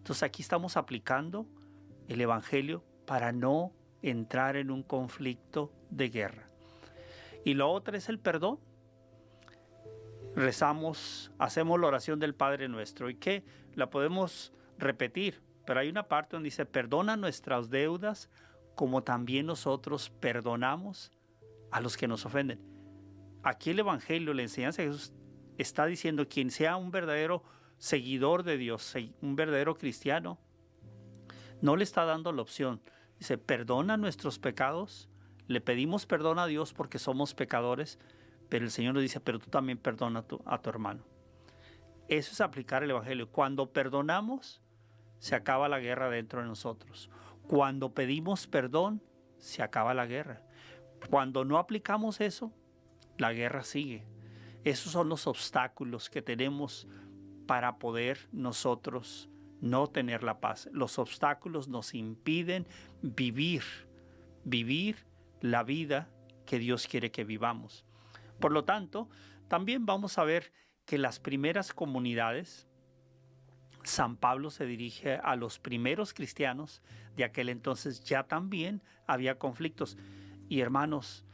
Entonces 0.02 0.24
aquí 0.24 0.42
estamos 0.42 0.78
aplicando 0.78 1.46
el 2.08 2.22
Evangelio 2.22 2.84
para 3.06 3.32
no 3.32 3.72
entrar 4.02 4.56
en 4.56 4.72
un 4.72 4.82
conflicto 4.82 5.72
de 5.92 6.10
guerra. 6.10 6.50
Y 7.46 7.54
lo 7.54 7.70
otro 7.70 7.96
es 7.96 8.10
el 8.10 8.18
perdón. 8.18 8.58
Rezamos, 10.36 11.32
hacemos 11.38 11.80
la 11.80 11.86
oración 11.86 12.20
del 12.20 12.34
Padre 12.34 12.68
nuestro 12.68 13.12
y 13.12 13.16
que 13.16 13.44
la 13.76 13.92
podemos 13.92 14.54
repetir, 14.80 15.40
pero 15.68 15.82
hay 15.82 15.90
una 15.90 16.08
parte 16.08 16.36
donde 16.36 16.48
dice, 16.48 16.66
perdona 16.66 17.16
nuestras 17.16 17.70
deudas 17.70 18.28
como 18.74 19.04
también 19.04 19.46
nosotros 19.46 20.10
perdonamos 20.20 21.12
a 21.70 21.80
los 21.80 21.96
que 21.96 22.08
nos 22.08 22.26
ofenden. 22.26 22.60
Aquí 23.44 23.70
el 23.70 23.78
Evangelio, 23.78 24.34
la 24.34 24.42
enseñanza 24.42 24.82
de 24.82 24.88
Jesús 24.88 25.14
está 25.60 25.86
diciendo, 25.86 26.28
quien 26.28 26.50
sea 26.50 26.76
un 26.76 26.90
verdadero 26.90 27.44
seguidor 27.82 28.44
de 28.44 28.58
Dios, 28.58 28.94
un 29.22 29.36
verdadero 29.36 29.76
cristiano, 29.76 30.38
no 31.62 31.76
le 31.76 31.84
está 31.84 32.06
dando 32.06 32.32
la 32.32 32.44
opción. 32.44 32.80
Dice, 33.18 33.38
perdona 33.38 33.98
nuestros 33.98 34.40
pecados 34.40 35.10
le 35.48 35.60
pedimos 35.60 36.06
perdón 36.06 36.40
a 36.40 36.46
Dios 36.46 36.74
porque 36.74 36.98
somos 36.98 37.34
pecadores, 37.34 38.00
pero 38.48 38.64
el 38.64 38.72
Señor 38.72 38.94
nos 38.94 39.04
dice, 39.04 39.20
pero 39.20 39.38
tú 39.38 39.50
también 39.50 39.78
perdona 39.78 40.20
a 40.20 40.24
tu, 40.24 40.42
a 40.46 40.62
tu 40.62 40.70
hermano. 40.70 41.04
Eso 42.08 42.32
es 42.32 42.40
aplicar 42.40 42.84
el 42.84 42.92
Evangelio. 42.92 43.30
Cuando 43.30 43.74
perdonamos, 43.74 44.62
se 45.20 45.36
acaba 45.36 45.68
la 45.68 45.80
guerra 45.80 46.10
dentro 46.10 46.42
de 46.42 46.48
nosotros. 46.48 47.10
Cuando 47.48 47.94
pedimos 47.94 48.48
perdón, 48.48 49.02
se 49.40 49.62
acaba 49.62 49.94
la 49.94 50.06
guerra. 50.06 50.42
Cuando 51.10 51.44
no 51.44 51.58
aplicamos 51.58 52.22
eso, 52.22 52.54
la 53.18 53.34
guerra 53.34 53.64
sigue. 53.64 54.06
Esos 54.64 54.94
son 54.94 55.10
los 55.10 55.28
obstáculos 55.28 56.10
que 56.10 56.22
tenemos 56.22 56.88
para 57.52 57.80
poder 57.80 58.30
nosotros 58.32 59.28
no 59.60 59.88
tener 59.88 60.24
la 60.24 60.40
paz. 60.40 60.70
Los 60.72 60.98
obstáculos 60.98 61.68
nos 61.68 61.94
impiden 61.94 62.66
vivir, 63.02 63.62
vivir 64.46 65.06
la 65.42 65.62
vida 65.64 66.08
que 66.46 66.60
Dios 66.60 66.88
quiere 66.88 67.12
que 67.12 67.26
vivamos. 67.26 67.84
Por 68.40 68.54
lo 68.54 68.64
tanto, 68.64 69.10
también 69.50 69.86
vamos 69.86 70.18
a 70.18 70.24
ver 70.24 70.54
que 70.86 70.98
las 70.98 71.20
primeras 71.20 71.74
comunidades, 71.74 72.70
San 73.84 74.16
Pablo 74.16 74.50
se 74.50 74.66
dirige 74.66 75.16
a 75.16 75.36
los 75.36 75.60
primeros 75.60 76.14
cristianos 76.14 76.82
de 77.18 77.26
aquel 77.26 77.50
entonces, 77.50 78.02
ya 78.06 78.24
también 78.24 78.82
había 79.08 79.38
conflictos. 79.38 79.98
Y 80.48 80.62
hermanos, 80.62 81.26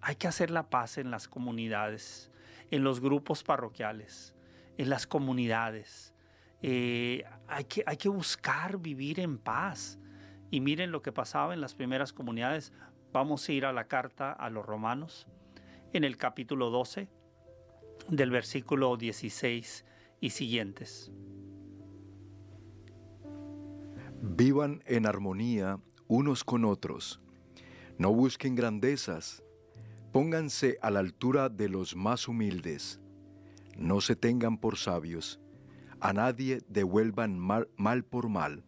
hay 0.00 0.14
que 0.14 0.28
hacer 0.28 0.52
la 0.52 0.70
paz 0.70 0.96
en 0.96 1.10
las 1.10 1.26
comunidades, 1.26 2.30
en 2.70 2.84
los 2.84 3.00
grupos 3.00 3.42
parroquiales, 3.42 4.35
en 4.76 4.90
las 4.90 5.06
comunidades. 5.06 6.14
Eh, 6.62 7.24
hay, 7.48 7.64
que, 7.64 7.82
hay 7.86 7.96
que 7.96 8.08
buscar 8.08 8.78
vivir 8.78 9.20
en 9.20 9.38
paz. 9.38 9.98
Y 10.50 10.60
miren 10.60 10.92
lo 10.92 11.02
que 11.02 11.12
pasaba 11.12 11.54
en 11.54 11.60
las 11.60 11.74
primeras 11.74 12.12
comunidades. 12.12 12.72
Vamos 13.12 13.48
a 13.48 13.52
ir 13.52 13.66
a 13.66 13.72
la 13.72 13.88
carta 13.88 14.32
a 14.32 14.50
los 14.50 14.64
romanos 14.64 15.26
en 15.92 16.04
el 16.04 16.16
capítulo 16.16 16.70
12 16.70 17.08
del 18.08 18.30
versículo 18.30 18.96
16 18.96 19.84
y 20.20 20.30
siguientes. 20.30 21.10
Vivan 24.20 24.82
en 24.86 25.06
armonía 25.06 25.78
unos 26.08 26.44
con 26.44 26.64
otros. 26.64 27.20
No 27.98 28.12
busquen 28.12 28.54
grandezas. 28.54 29.42
Pónganse 30.12 30.78
a 30.82 30.90
la 30.90 31.00
altura 31.00 31.48
de 31.48 31.68
los 31.68 31.96
más 31.96 32.28
humildes. 32.28 33.00
No 33.76 34.00
se 34.00 34.16
tengan 34.16 34.58
por 34.58 34.76
sabios. 34.76 35.40
A 36.00 36.12
nadie 36.12 36.60
devuelvan 36.68 37.38
mal, 37.38 38.04
por 38.04 38.28
mal. 38.28 38.64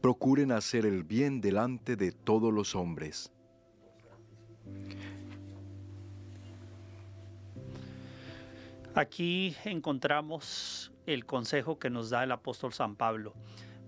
Procuren 0.00 0.52
hacer 0.52 0.86
el 0.86 1.04
bien 1.04 1.40
delante 1.40 1.96
de 1.96 2.12
todos 2.12 2.52
los 2.52 2.74
hombres 2.74 3.32
Aquí 8.94 9.56
encontramos 9.64 10.92
el 11.06 11.24
consejo 11.24 11.78
que 11.78 11.88
nos 11.88 12.10
da 12.10 12.24
el 12.24 12.32
apóstol 12.32 12.74
San 12.74 12.94
Pablo. 12.94 13.32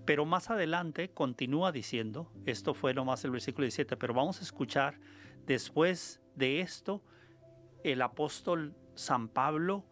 Pero 0.07 0.25
más 0.25 0.49
adelante 0.49 1.11
continúa 1.11 1.73
diciendo, 1.73 2.31
esto 2.47 2.73
fue 2.73 2.95
nomás 2.95 3.23
el 3.25 3.31
versículo 3.31 3.65
17, 3.65 3.99
pero 3.99 4.15
vamos 4.15 4.41
a 4.41 4.45
escuchar 4.45 4.99
después 5.47 6.23
de 6.37 6.61
esto, 6.61 7.03
el 7.83 8.01
apóstol 8.01 8.75
San 8.95 9.29
Pablo 9.29 9.85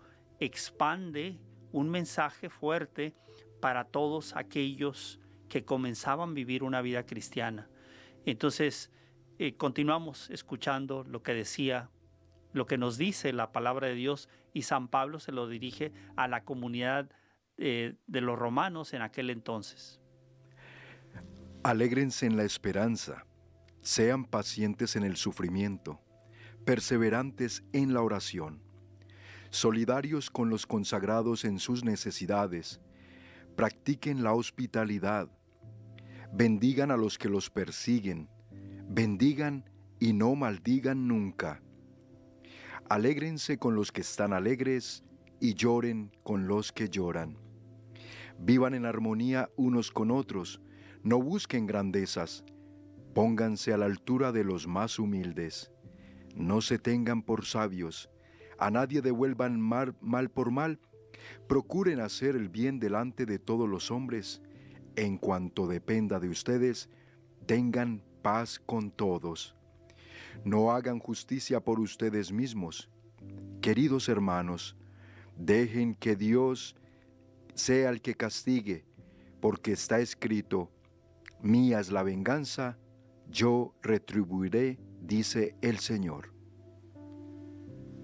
expande 0.45 1.39
un 1.71 1.89
mensaje 1.89 2.51
fuerte 2.51 3.15
para 3.61 3.85
todos 3.85 4.35
aquellos 4.37 5.21
que 5.49 5.65
comenzaban 5.65 6.31
a 6.31 6.33
vivir 6.35 6.63
una 6.63 6.83
vida 6.83 7.07
cristiana. 7.07 7.69
Entonces, 8.27 8.91
eh, 9.39 9.57
continuamos 9.57 10.31
escuchando 10.31 11.05
lo 11.05 11.23
que 11.23 11.35
decía, 11.35 11.91
lo 12.53 12.67
que 12.67 12.79
nos 12.79 12.99
dice 12.99 13.33
la 13.33 13.53
palabra 13.53 13.89
de 13.89 13.95
Dios 13.95 14.29
y 14.53 14.63
San 14.63 14.89
Pablo 14.89 15.21
se 15.21 15.33
lo 15.33 15.49
dirige 15.49 15.93
a 16.17 16.29
la 16.29 16.45
comunidad 16.45 17.11
eh, 17.57 17.95
de 18.07 18.21
los 18.21 18.39
romanos 18.39 18.93
en 18.93 19.03
aquel 19.03 19.31
entonces. 19.31 20.01
Alégrense 21.63 22.27
en 22.27 22.37
la 22.37 22.45
esperanza, 22.45 23.27
sean 23.81 24.25
pacientes 24.25 24.97
en 24.97 25.05
el 25.05 25.17
sufrimiento, 25.17 26.01
perseverantes 26.65 27.63
en 27.73 27.95
la 27.95 28.03
oración, 28.03 28.63
solidarios 29.53 30.31
con 30.31 30.49
los 30.49 30.67
consagrados 30.67 31.45
en 31.45 31.59
sus 31.59 31.85
necesidades, 31.85 32.81
practiquen 33.55 34.23
la 34.23 34.33
hospitalidad, 34.33 35.29
bendigan 36.33 36.91
a 36.91 36.97
los 36.97 37.19
que 37.19 37.29
los 37.29 37.51
persiguen, 37.51 38.31
bendigan 38.89 39.69
y 40.01 40.15
no 40.15 40.35
maldigan 40.35 41.07
nunca. 41.07 41.61
Alégrense 42.89 43.59
con 43.59 43.75
los 43.75 43.93
que 43.93 44.01
están 44.01 44.33
alegres 44.33 45.05
y 45.39 45.53
lloren 45.53 46.11
con 46.23 46.49
los 46.49 46.73
que 46.73 46.89
lloran. 46.89 47.37
Vivan 48.39 48.73
en 48.73 48.87
armonía 48.87 49.51
unos 49.57 49.91
con 49.91 50.11
otros, 50.11 50.63
no 51.03 51.21
busquen 51.21 51.67
grandezas, 51.67 52.43
pónganse 53.15 53.75
a 53.75 53.77
la 53.77 53.85
altura 53.85 54.33
de 54.33 54.45
los 54.45 54.67
más 54.67 54.99
humildes. 54.99 55.71
No 56.35 56.63
se 56.63 56.79
tengan 56.79 57.23
por 57.23 57.45
sabios, 57.45 58.09
a 58.59 58.71
nadie 58.71 59.03
devuelvan 59.03 59.61
mal, 59.61 60.31
por 60.31 60.51
mal, 60.51 60.79
procuren 61.49 62.01
hacer 62.01 62.37
el 62.37 62.49
bien 62.49 62.79
delante 62.79 63.27
de 63.27 63.39
todos 63.39 63.69
los 63.69 63.91
hombres. 63.91 64.43
En 64.97 65.19
cuanto 65.19 65.67
dependa 65.67 66.21
de 66.21 66.29
ustedes, 66.29 66.89
tengan 67.47 68.03
paz 68.23 68.59
con 68.59 68.91
todos. 68.91 69.55
No 70.45 70.73
hagan 70.73 70.99
justicia 70.99 71.61
por 71.61 71.81
ustedes 71.81 72.33
mismos. 72.33 72.91
Queridos 73.61 74.09
hermanos, 74.09 74.77
dejen 75.37 75.95
que 75.95 76.17
Dios 76.17 76.77
sea 77.55 77.91
el 77.91 78.01
que 78.01 78.15
castigue, 78.15 78.85
porque 79.41 79.73
está 79.73 80.01
escrito, 80.01 80.71
mía 81.43 81.81
es 81.81 81.91
la 81.91 82.03
venganza, 82.03 82.79
yo 83.29 83.75
retribuiré, 83.83 84.79
dice 85.01 85.57
el 85.63 85.79
Señor. 85.79 86.32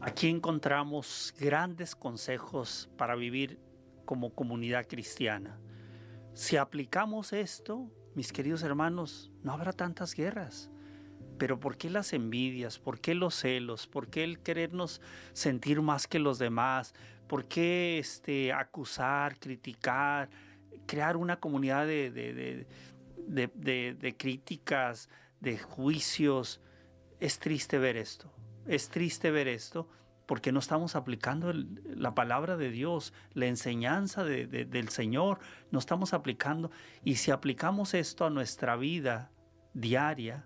Aquí 0.09 0.29
encontramos 0.29 1.35
grandes 1.39 1.95
consejos 1.95 2.89
para 2.97 3.15
vivir 3.15 3.61
como 4.07 4.35
comunidad 4.35 4.87
cristiana. 4.89 5.61
Si 6.33 6.57
aplicamos 6.57 7.35
esto, 7.35 7.91
mis 8.15 8.33
queridos 8.33 8.63
hermanos, 8.63 9.31
no 9.43 9.53
habrá 9.53 9.75
tantas 9.75 10.15
guerras. 10.15 10.71
Pero 11.37 11.61
¿por 11.61 11.77
qué 11.77 11.91
las 11.91 12.15
envidias? 12.15 12.79
¿Por 12.79 13.01
qué 13.01 13.15
los 13.15 13.35
celos? 13.35 13.87
¿Por 13.87 14.09
qué 14.09 14.25
el 14.25 14.41
querernos 14.41 15.03
sentir 15.35 15.83
más 15.83 16.07
que 16.07 16.19
los 16.19 16.39
demás? 16.39 16.95
¿Por 17.27 17.45
qué 17.45 17.99
este, 17.99 18.55
acusar, 18.55 19.39
criticar, 19.39 20.31
crear 20.87 21.19
una 21.19 21.39
comunidad 21.39 21.87
de, 21.87 22.65
de, 23.27 24.17
críticas, 24.17 25.11
de 25.39 25.59
juicios? 25.59 26.63
Es 27.21 27.39
triste 27.39 27.77
ver 27.77 27.99
esto. 27.99 28.38
Es 28.69 28.89
triste 28.89 29.33
ver 29.33 29.49
esto 29.49 29.89
porque 30.27 30.53
no 30.53 30.61
estamos 30.61 30.95
aplicando 30.95 31.53
la 31.53 32.15
palabra 32.15 32.57
de 32.57 32.71
Dios, 32.71 33.15
la 33.33 33.47
enseñanza 33.47 34.25
del 34.25 34.89
Señor, 34.91 35.41
no 35.71 35.79
estamos 35.79 36.13
aplicando. 36.13 36.71
Y 37.03 37.17
si 37.17 37.31
aplicamos 37.31 37.95
esto 37.95 38.27
a 38.27 38.31
nuestra 38.31 38.77
vida 38.77 39.33
diaria, 39.73 40.45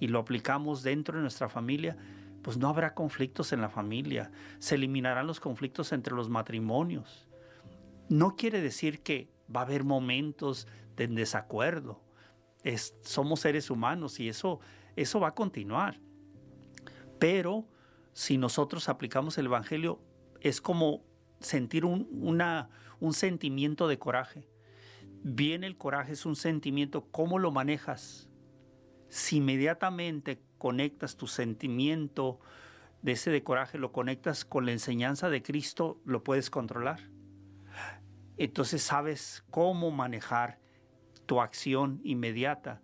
y 0.00 0.08
lo 0.08 0.18
aplicamos 0.18 0.82
dentro 0.82 1.16
de 1.16 1.22
nuestra 1.22 1.48
familia, 1.48 1.96
pues 2.42 2.58
no 2.58 2.68
habrá 2.68 2.94
conflictos 2.94 3.52
en 3.52 3.60
la 3.60 3.70
familia, 3.70 4.30
se 4.58 4.74
eliminarán 4.74 5.26
los 5.26 5.40
conflictos 5.40 5.92
entre 5.92 6.14
los 6.14 6.28
matrimonios. 6.28 7.26
No 8.08 8.36
quiere 8.36 8.60
decir 8.60 9.02
que 9.02 9.30
va 9.54 9.60
a 9.60 9.64
haber 9.64 9.82
momentos 9.82 10.68
de 10.96 11.08
desacuerdo. 11.08 12.02
somos 13.02 13.40
seres 13.40 13.70
humanos 13.70 14.20
y 14.20 14.28
eso, 14.28 14.60
eso 14.94 15.20
va 15.20 15.28
a 15.28 15.32
continuar. 15.32 15.98
Pero 17.24 17.66
si 18.12 18.36
nosotros 18.36 18.90
aplicamos 18.90 19.38
el 19.38 19.46
Evangelio, 19.46 19.98
es 20.42 20.60
como 20.60 21.06
sentir 21.40 21.86
un, 21.86 22.06
un 23.00 23.12
sentimiento 23.14 23.88
de 23.88 23.98
coraje. 23.98 24.46
Bien 25.22 25.64
el 25.64 25.78
coraje 25.78 26.12
es 26.12 26.26
un 26.26 26.36
sentimiento, 26.36 27.06
¿cómo 27.10 27.38
lo 27.38 27.50
manejas? 27.50 28.28
si 29.08 29.38
inmediatamente 29.38 30.42
conectas 30.58 31.16
tu 31.16 31.26
sentimiento 31.26 32.40
de 33.00 33.12
ese 33.12 33.30
de 33.30 33.42
coraje, 33.42 33.78
lo 33.78 33.90
conectas 33.90 34.44
con 34.44 34.66
la 34.66 34.72
enseñanza 34.72 35.30
de 35.30 35.42
Cristo, 35.42 36.02
lo 36.04 36.22
puedes 36.22 36.50
controlar. 36.50 37.08
Entonces 38.36 38.82
sabes 38.82 39.42
cómo 39.48 39.90
manejar 39.90 40.58
tu 41.24 41.40
acción 41.40 42.02
inmediata. 42.04 42.82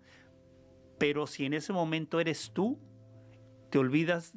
Pero 0.98 1.26
si 1.26 1.44
en 1.44 1.52
ese 1.52 1.74
momento 1.74 2.20
eres 2.20 2.52
tú, 2.54 2.78
te 3.70 3.78
olvidas 3.78 4.34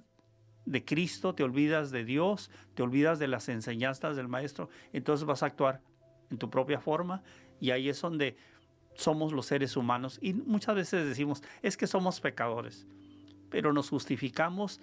de 0.66 0.86
Cristo, 0.86 1.36
te 1.36 1.44
olvidas 1.44 1.92
de 1.92 2.06
Dios, 2.06 2.50
te 2.74 2.84
olvidas 2.84 3.20
de 3.20 3.28
las 3.28 3.50
enseñanzas 3.50 4.16
del 4.16 4.28
Maestro, 4.28 4.70
entonces 4.94 5.26
vas 5.26 5.44
a 5.44 5.48
actuar 5.48 5.82
en 6.30 6.38
tu 6.38 6.50
propia 6.50 6.80
forma 6.80 7.22
y 7.60 7.72
ahí 7.72 7.90
es 7.90 8.02
donde 8.02 8.38
somos 8.96 9.34
los 9.34 9.48
seres 9.48 9.76
humanos 9.76 10.20
y 10.22 10.34
muchas 10.34 10.76
veces 10.76 11.06
decimos, 11.06 11.44
es 11.62 11.76
que 11.76 11.88
somos 11.88 12.22
pecadores, 12.22 12.88
pero 13.50 13.74
nos 13.74 13.90
justificamos 13.90 14.80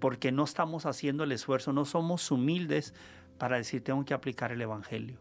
porque 0.00 0.32
no 0.32 0.44
estamos 0.44 0.84
haciendo 0.86 1.22
el 1.22 1.32
esfuerzo, 1.32 1.72
no 1.72 1.84
somos 1.84 2.28
humildes 2.30 2.92
para 3.38 3.56
decir, 3.56 3.84
tengo 3.84 4.04
que 4.04 4.14
aplicar 4.14 4.50
el 4.50 4.60
Evangelio. 4.60 5.20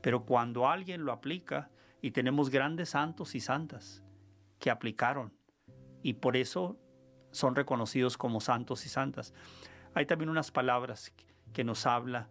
Pero 0.00 0.24
cuando 0.24 0.68
alguien 0.68 1.04
lo 1.04 1.12
aplica, 1.12 1.70
y 2.00 2.10
tenemos 2.10 2.50
grandes 2.50 2.90
santos 2.90 3.34
y 3.34 3.40
santas 3.40 4.02
que 4.58 4.70
aplicaron, 4.70 5.32
y 6.02 6.14
por 6.14 6.36
eso 6.36 6.76
son 7.32 7.56
reconocidos 7.56 8.16
como 8.16 8.40
santos 8.40 8.86
y 8.86 8.88
santas. 8.88 9.34
Hay 9.94 10.06
también 10.06 10.30
unas 10.30 10.50
palabras 10.50 11.12
que 11.52 11.64
nos 11.64 11.86
habla 11.86 12.28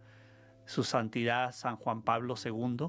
su 0.65 0.83
santidad 0.83 1.51
San 1.51 1.75
Juan 1.75 2.01
Pablo 2.01 2.35
II 2.43 2.87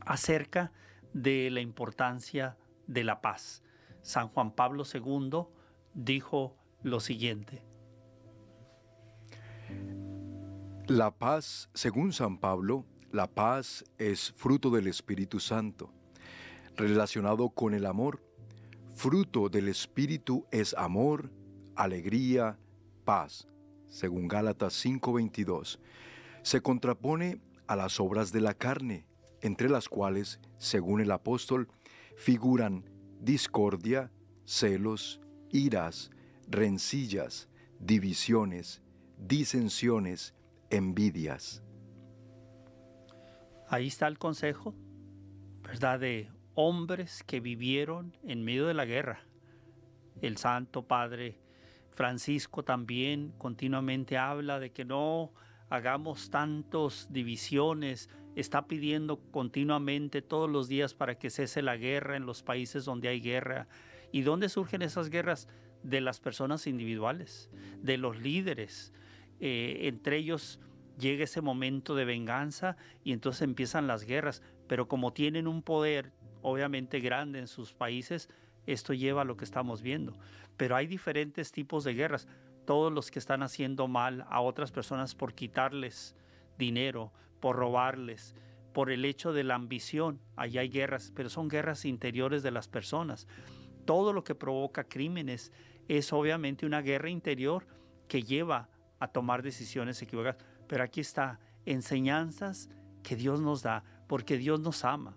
acerca 0.00 0.72
de 1.12 1.50
la 1.50 1.60
importancia 1.60 2.56
de 2.86 3.04
la 3.04 3.20
paz. 3.20 3.62
San 4.02 4.28
Juan 4.28 4.52
Pablo 4.52 4.84
II 4.92 5.44
dijo 5.94 6.56
lo 6.82 7.00
siguiente. 7.00 7.62
La 10.86 11.12
paz, 11.12 11.68
según 11.74 12.12
San 12.12 12.38
Pablo, 12.38 12.84
la 13.12 13.28
paz 13.28 13.84
es 13.98 14.32
fruto 14.32 14.70
del 14.70 14.86
Espíritu 14.86 15.38
Santo, 15.38 15.92
relacionado 16.76 17.50
con 17.50 17.74
el 17.74 17.86
amor. 17.86 18.22
Fruto 19.00 19.48
del 19.48 19.68
Espíritu 19.68 20.44
es 20.50 20.74
amor, 20.74 21.30
alegría, 21.74 22.58
paz, 23.06 23.48
según 23.88 24.28
Gálatas 24.28 24.74
5:22. 24.74 25.80
Se 26.42 26.60
contrapone 26.60 27.40
a 27.66 27.76
las 27.76 27.98
obras 27.98 28.30
de 28.30 28.42
la 28.42 28.52
carne, 28.52 29.06
entre 29.40 29.70
las 29.70 29.88
cuales, 29.88 30.38
según 30.58 31.00
el 31.00 31.12
apóstol, 31.12 31.68
figuran 32.14 32.90
discordia, 33.18 34.12
celos, 34.44 35.22
iras, 35.48 36.10
rencillas, 36.46 37.48
divisiones, 37.78 38.82
disensiones, 39.16 40.34
envidias. 40.68 41.62
Ahí 43.66 43.86
está 43.86 44.08
el 44.08 44.18
consejo, 44.18 44.74
¿verdad? 45.62 46.02
Hombres 46.54 47.22
que 47.24 47.40
vivieron 47.40 48.16
en 48.24 48.44
medio 48.44 48.66
de 48.66 48.74
la 48.74 48.84
guerra. 48.84 49.20
El 50.20 50.36
Santo 50.36 50.86
Padre 50.86 51.38
Francisco 51.90 52.62
también 52.62 53.32
continuamente 53.38 54.16
habla 54.16 54.58
de 54.58 54.70
que 54.70 54.84
no 54.84 55.32
hagamos 55.68 56.30
tantos 56.30 57.08
divisiones, 57.10 58.10
está 58.36 58.66
pidiendo 58.66 59.20
continuamente 59.30 60.22
todos 60.22 60.50
los 60.50 60.68
días 60.68 60.94
para 60.94 61.18
que 61.18 61.30
cese 61.30 61.62
la 61.62 61.76
guerra 61.76 62.16
en 62.16 62.26
los 62.26 62.42
países 62.42 62.84
donde 62.84 63.08
hay 63.08 63.20
guerra. 63.20 63.68
¿Y 64.12 64.22
dónde 64.22 64.48
surgen 64.48 64.82
esas 64.82 65.10
guerras? 65.10 65.48
De 65.82 66.00
las 66.00 66.20
personas 66.20 66.66
individuales, 66.66 67.50
de 67.80 67.96
los 67.96 68.18
líderes. 68.18 68.92
Eh, 69.40 69.80
entre 69.82 70.18
ellos 70.18 70.60
llega 70.98 71.24
ese 71.24 71.40
momento 71.40 71.94
de 71.94 72.04
venganza 72.04 72.76
y 73.04 73.12
entonces 73.12 73.42
empiezan 73.42 73.86
las 73.86 74.04
guerras. 74.04 74.42
Pero 74.66 74.88
como 74.88 75.12
tienen 75.12 75.46
un 75.46 75.62
poder 75.62 76.12
obviamente 76.42 77.00
grande 77.00 77.38
en 77.38 77.46
sus 77.46 77.72
países, 77.72 78.28
esto 78.66 78.92
lleva 78.94 79.22
a 79.22 79.24
lo 79.24 79.36
que 79.36 79.44
estamos 79.44 79.82
viendo. 79.82 80.16
Pero 80.56 80.76
hay 80.76 80.86
diferentes 80.86 81.52
tipos 81.52 81.84
de 81.84 81.94
guerras. 81.94 82.28
Todos 82.66 82.92
los 82.92 83.10
que 83.10 83.18
están 83.18 83.42
haciendo 83.42 83.88
mal 83.88 84.24
a 84.28 84.40
otras 84.40 84.70
personas 84.70 85.14
por 85.14 85.34
quitarles 85.34 86.14
dinero, 86.58 87.12
por 87.40 87.56
robarles, 87.56 88.34
por 88.72 88.90
el 88.90 89.04
hecho 89.04 89.32
de 89.32 89.44
la 89.44 89.54
ambición. 89.54 90.20
Allí 90.36 90.58
hay 90.58 90.68
guerras, 90.68 91.12
pero 91.14 91.28
son 91.28 91.48
guerras 91.48 91.84
interiores 91.84 92.42
de 92.42 92.50
las 92.50 92.68
personas. 92.68 93.26
Todo 93.84 94.12
lo 94.12 94.22
que 94.22 94.34
provoca 94.34 94.84
crímenes 94.84 95.52
es 95.88 96.12
obviamente 96.12 96.66
una 96.66 96.82
guerra 96.82 97.10
interior 97.10 97.66
que 98.06 98.22
lleva 98.22 98.68
a 98.98 99.08
tomar 99.08 99.42
decisiones 99.42 100.00
equivocadas. 100.02 100.44
Pero 100.68 100.84
aquí 100.84 101.00
está, 101.00 101.40
enseñanzas 101.64 102.68
que 103.02 103.16
Dios 103.16 103.40
nos 103.40 103.62
da, 103.62 103.82
porque 104.06 104.36
Dios 104.36 104.60
nos 104.60 104.84
ama. 104.84 105.16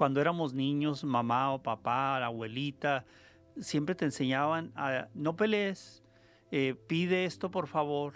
Cuando 0.00 0.22
éramos 0.22 0.54
niños, 0.54 1.04
mamá 1.04 1.52
o 1.52 1.62
papá, 1.62 2.18
la 2.20 2.24
abuelita, 2.24 3.04
siempre 3.60 3.94
te 3.94 4.06
enseñaban 4.06 4.72
a 4.74 5.08
no 5.12 5.36
pelees, 5.36 6.02
eh, 6.50 6.74
pide 6.86 7.26
esto 7.26 7.50
por 7.50 7.66
favor, 7.66 8.14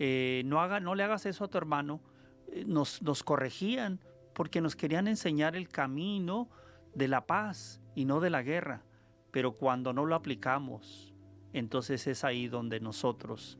eh, 0.00 0.42
no, 0.44 0.60
haga, 0.60 0.80
no 0.80 0.96
le 0.96 1.04
hagas 1.04 1.26
eso 1.26 1.44
a 1.44 1.48
tu 1.48 1.56
hermano, 1.56 2.00
eh, 2.48 2.64
nos, 2.66 3.00
nos 3.02 3.22
corregían 3.22 4.00
porque 4.34 4.60
nos 4.60 4.74
querían 4.74 5.06
enseñar 5.06 5.54
el 5.54 5.68
camino 5.68 6.50
de 6.96 7.06
la 7.06 7.28
paz 7.28 7.80
y 7.94 8.06
no 8.06 8.18
de 8.18 8.30
la 8.30 8.42
guerra. 8.42 8.82
Pero 9.30 9.52
cuando 9.52 9.92
no 9.92 10.06
lo 10.06 10.16
aplicamos, 10.16 11.14
entonces 11.52 12.08
es 12.08 12.24
ahí 12.24 12.48
donde 12.48 12.80
nosotros 12.80 13.56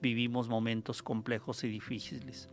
vivimos 0.00 0.48
momentos 0.48 1.04
complejos 1.04 1.62
y 1.62 1.68
difíciles. 1.68 2.50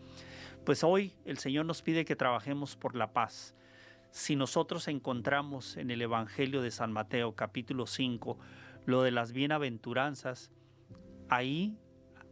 Pues 0.63 0.83
hoy 0.83 1.15
el 1.25 1.39
Señor 1.39 1.65
nos 1.65 1.81
pide 1.81 2.05
que 2.05 2.15
trabajemos 2.15 2.75
por 2.75 2.95
la 2.95 3.13
paz. 3.13 3.55
Si 4.11 4.35
nosotros 4.35 4.87
encontramos 4.87 5.77
en 5.77 5.91
el 5.91 6.01
Evangelio 6.01 6.61
de 6.61 6.71
San 6.71 6.91
Mateo 6.91 7.35
capítulo 7.35 7.85
5 7.85 8.37
lo 8.85 9.03
de 9.03 9.11
las 9.11 9.31
bienaventuranzas, 9.33 10.51
ahí 11.29 11.77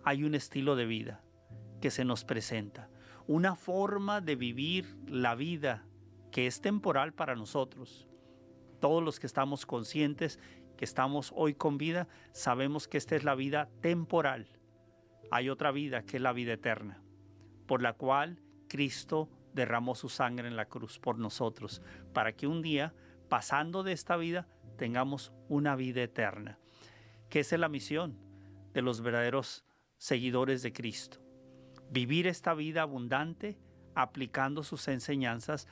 hay 0.04 0.24
un 0.24 0.34
estilo 0.34 0.76
de 0.76 0.86
vida 0.86 1.22
que 1.82 1.92
se 1.92 2.04
nos 2.04 2.26
presenta 2.26 2.90
una 3.28 3.56
forma 3.56 4.22
de 4.22 4.38
vivir 4.38 4.98
la 5.06 5.36
vida 5.36 5.84
que 6.32 6.48
es 6.48 6.62
temporal 6.62 7.14
para 7.14 7.36
nosotros. 7.36 8.08
Todos 8.80 9.04
los 9.04 9.20
que 9.20 9.28
estamos 9.28 9.66
conscientes 9.66 10.40
que 10.78 10.86
estamos 10.86 11.34
hoy 11.36 11.56
con 11.56 11.78
vida, 11.78 12.08
sabemos 12.32 12.88
que 12.88 12.98
esta 12.98 13.16
es 13.16 13.24
la 13.24 13.36
vida 13.36 13.70
temporal. 13.82 14.48
Hay 15.30 15.50
otra 15.50 15.72
vida 15.72 16.04
que 16.04 16.18
es 16.18 16.24
la 16.24 16.32
vida 16.32 16.54
eterna, 16.54 17.02
por 17.66 17.82
la 17.82 17.94
cual 17.94 18.40
Cristo 18.70 19.30
derramó 19.58 19.96
su 19.96 20.08
sangre 20.08 20.48
en 20.48 20.56
la 20.56 20.68
cruz 20.68 21.00
por 21.00 21.18
nosotros, 21.18 21.82
para 22.14 22.32
que 22.32 22.48
un 22.48 22.62
día, 22.62 22.94
pasando 23.28 23.84
de 23.84 23.92
esta 23.92 24.16
vida, 24.16 24.48
tengamos 24.78 25.34
una 25.50 25.76
vida 25.76 26.04
eterna. 26.04 26.60
Que 27.30 27.42
esa 27.42 27.56
es 27.56 27.60
la 27.60 27.68
misión 27.68 28.18
de 28.74 28.84
los 28.84 29.02
verdaderos 29.02 29.66
seguidores 29.98 30.62
de 30.62 30.72
Cristo. 30.72 31.18
Vivir 31.90 32.28
esta 32.28 32.54
vida 32.54 32.84
abundante 32.84 33.58
aplicando 33.96 34.62
sus 34.62 34.88
enseñanzas 34.88 35.68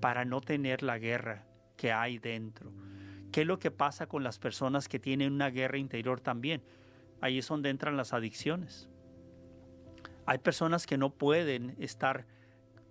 para 0.00 0.24
no 0.24 0.40
tener 0.40 0.82
la 0.82 0.98
guerra 0.98 1.46
que 1.76 1.92
hay 1.92 2.18
dentro. 2.18 2.72
¿Qué 3.30 3.42
es 3.42 3.46
lo 3.46 3.60
que 3.60 3.70
pasa 3.70 4.08
con 4.08 4.24
las 4.24 4.40
personas 4.40 4.88
que 4.88 4.98
tienen 4.98 5.32
una 5.32 5.50
guerra 5.50 5.78
interior 5.78 6.20
también? 6.20 6.62
Ahí 7.20 7.38
es 7.38 7.46
donde 7.46 7.70
entran 7.70 7.96
las 7.96 8.12
adicciones. 8.12 8.88
Hay 10.26 10.38
personas 10.38 10.86
que 10.86 10.98
no 10.98 11.10
pueden 11.10 11.76
estar 11.78 12.26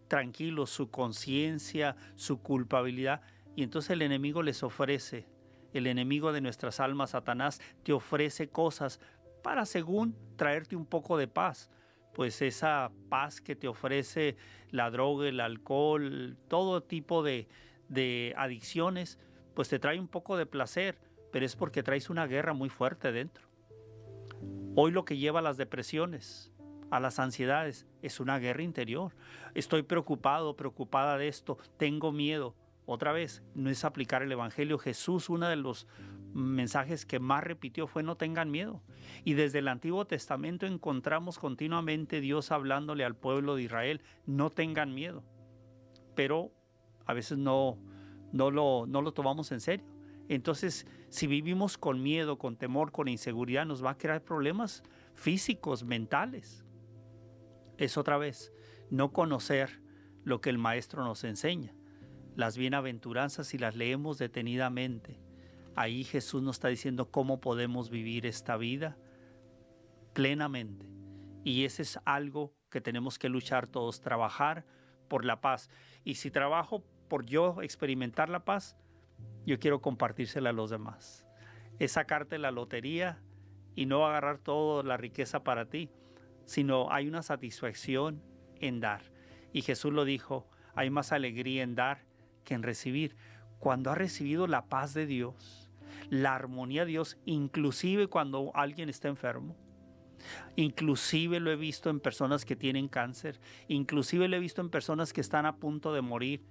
tranquilos, 0.09 0.69
su 0.69 0.91
conciencia, 0.91 1.95
su 2.15 2.41
culpabilidad, 2.41 3.21
y 3.55 3.63
entonces 3.63 3.91
el 3.91 4.01
enemigo 4.01 4.43
les 4.43 4.63
ofrece, 4.63 5.27
el 5.73 5.87
enemigo 5.87 6.33
de 6.33 6.41
nuestras 6.41 6.81
almas, 6.81 7.11
Satanás, 7.11 7.61
te 7.83 7.93
ofrece 7.93 8.49
cosas 8.49 8.99
para 9.41 9.65
según 9.65 10.15
traerte 10.35 10.75
un 10.75 10.85
poco 10.85 11.17
de 11.17 11.27
paz. 11.27 11.69
Pues 12.13 12.41
esa 12.41 12.91
paz 13.07 13.39
que 13.39 13.55
te 13.55 13.67
ofrece 13.67 14.35
la 14.71 14.89
droga, 14.89 15.29
el 15.29 15.39
alcohol, 15.39 16.37
todo 16.47 16.81
tipo 16.81 17.23
de, 17.23 17.47
de 17.87 18.33
adicciones, 18.35 19.19
pues 19.53 19.69
te 19.69 19.79
trae 19.79 19.99
un 19.99 20.07
poco 20.07 20.35
de 20.35 20.45
placer, 20.45 20.97
pero 21.31 21.45
es 21.45 21.55
porque 21.55 21.83
traes 21.83 22.09
una 22.09 22.27
guerra 22.27 22.53
muy 22.53 22.69
fuerte 22.69 23.11
dentro. 23.11 23.47
Hoy 24.75 24.91
lo 24.91 25.05
que 25.05 25.17
lleva 25.17 25.39
a 25.39 25.43
las 25.43 25.57
depresiones, 25.57 26.51
a 26.91 26.99
las 26.99 27.19
ansiedades, 27.19 27.85
es 28.01 28.19
una 28.19 28.39
guerra 28.39 28.63
interior. 28.63 29.15
Estoy 29.53 29.83
preocupado, 29.83 30.55
preocupada 30.55 31.17
de 31.17 31.27
esto, 31.27 31.57
tengo 31.77 32.11
miedo. 32.11 32.55
Otra 32.85 33.11
vez, 33.11 33.43
no 33.53 33.69
es 33.69 33.85
aplicar 33.85 34.23
el 34.23 34.31
Evangelio. 34.31 34.79
Jesús, 34.79 35.29
uno 35.29 35.47
de 35.47 35.55
los 35.55 35.87
mensajes 36.33 37.05
que 37.05 37.19
más 37.19 37.43
repitió 37.43 37.87
fue 37.87 38.01
no 38.01 38.15
tengan 38.15 38.49
miedo. 38.49 38.81
Y 39.23 39.33
desde 39.33 39.59
el 39.59 39.67
Antiguo 39.67 40.05
Testamento 40.05 40.65
encontramos 40.65 41.37
continuamente 41.37 42.21
Dios 42.21 42.51
hablándole 42.51 43.05
al 43.05 43.15
pueblo 43.15 43.55
de 43.55 43.63
Israel, 43.63 44.01
no 44.25 44.49
tengan 44.49 44.93
miedo. 44.93 45.23
Pero 46.15 46.51
a 47.05 47.13
veces 47.13 47.37
no, 47.37 47.77
no, 48.31 48.51
lo, 48.51 48.85
no 48.87 49.01
lo 49.01 49.13
tomamos 49.13 49.51
en 49.51 49.61
serio. 49.61 49.85
Entonces, 50.27 50.85
si 51.09 51.25
vivimos 51.27 51.77
con 51.77 52.01
miedo, 52.03 52.37
con 52.37 52.55
temor, 52.55 52.91
con 52.91 53.07
inseguridad, 53.07 53.65
nos 53.65 53.83
va 53.83 53.91
a 53.91 53.97
crear 53.97 54.23
problemas 54.23 54.83
físicos, 55.15 55.83
mentales. 55.83 56.63
Es 57.79 57.95
otra 57.95 58.17
vez, 58.17 58.51
no 58.89 59.13
conocer 59.13 59.81
lo 60.25 60.41
que 60.41 60.49
el 60.49 60.57
Maestro 60.57 61.05
nos 61.05 61.23
enseña. 61.23 61.73
Las 62.35 62.57
bienaventuranzas, 62.57 63.47
si 63.47 63.57
las 63.57 63.77
leemos 63.77 64.17
detenidamente, 64.17 65.21
ahí 65.77 66.03
Jesús 66.03 66.43
nos 66.43 66.57
está 66.57 66.67
diciendo 66.67 67.09
cómo 67.09 67.39
podemos 67.39 67.89
vivir 67.89 68.25
esta 68.25 68.57
vida 68.57 68.97
plenamente. 70.11 70.87
Y 71.45 71.63
ese 71.63 71.83
es 71.83 71.97
algo 72.03 72.53
que 72.69 72.81
tenemos 72.81 73.17
que 73.17 73.29
luchar 73.29 73.65
todos, 73.65 74.01
trabajar 74.01 74.65
por 75.07 75.23
la 75.23 75.39
paz. 75.39 75.69
Y 76.03 76.15
si 76.15 76.31
trabajo 76.31 76.83
por 77.07 77.25
yo 77.25 77.61
experimentar 77.61 78.27
la 78.27 78.43
paz, 78.43 78.75
yo 79.45 79.57
quiero 79.57 79.81
compartírsela 79.81 80.49
a 80.49 80.53
los 80.53 80.69
demás. 80.69 81.25
Es 81.79 81.93
sacarte 81.93 82.39
la 82.39 82.51
lotería 82.51 83.23
y 83.73 83.85
no 83.85 84.05
agarrar 84.05 84.37
toda 84.37 84.83
la 84.83 84.97
riqueza 84.97 85.45
para 85.45 85.69
ti, 85.69 85.89
sino 86.49 86.91
hay 86.91 87.07
una 87.07 87.21
satisfacción 87.21 88.23
en 88.59 88.79
dar. 88.79 89.03
Y 89.53 89.61
Jesús 89.61 89.93
lo 89.93 90.03
dijo, 90.03 90.49
hay 90.73 90.89
más 90.89 91.11
alegría 91.11 91.61
en 91.61 91.75
dar 91.75 92.07
que 92.43 92.55
en 92.55 92.63
recibir. 92.63 93.15
Cuando 93.59 93.91
has 93.91 93.99
recibido 93.99 94.47
la 94.47 94.65
paz 94.65 94.95
de 94.95 95.05
Dios, 95.05 95.69
la 96.09 96.33
armonía 96.33 96.85
de 96.85 96.91
Dios, 96.91 97.19
inclusive 97.25 98.07
cuando 98.07 98.51
alguien 98.55 98.89
está 98.89 99.09
enfermo, 99.09 99.55
inclusive 100.55 101.39
lo 101.39 101.51
he 101.51 101.55
visto 101.55 101.91
en 101.91 101.99
personas 101.99 102.45
que 102.45 102.55
tienen 102.55 102.87
cáncer, 102.87 103.39
inclusive 103.67 104.27
lo 104.27 104.35
he 104.35 104.39
visto 104.39 104.61
en 104.61 104.71
personas 104.71 105.13
que 105.13 105.21
están 105.21 105.45
a 105.45 105.57
punto 105.57 105.93
de 105.93 106.01
morir, 106.01 106.41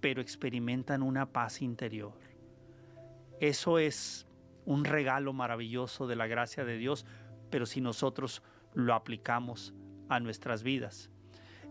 pero 0.00 0.20
experimentan 0.20 1.02
una 1.02 1.26
paz 1.32 1.60
interior. 1.60 2.14
Eso 3.40 3.80
es 3.80 4.28
un 4.64 4.84
regalo 4.84 5.32
maravilloso 5.32 6.06
de 6.06 6.14
la 6.14 6.28
gracia 6.28 6.64
de 6.64 6.78
Dios, 6.78 7.04
pero 7.50 7.66
si 7.66 7.80
nosotros 7.80 8.44
lo 8.74 8.94
aplicamos 8.94 9.74
a 10.08 10.20
nuestras 10.20 10.62
vidas. 10.62 11.10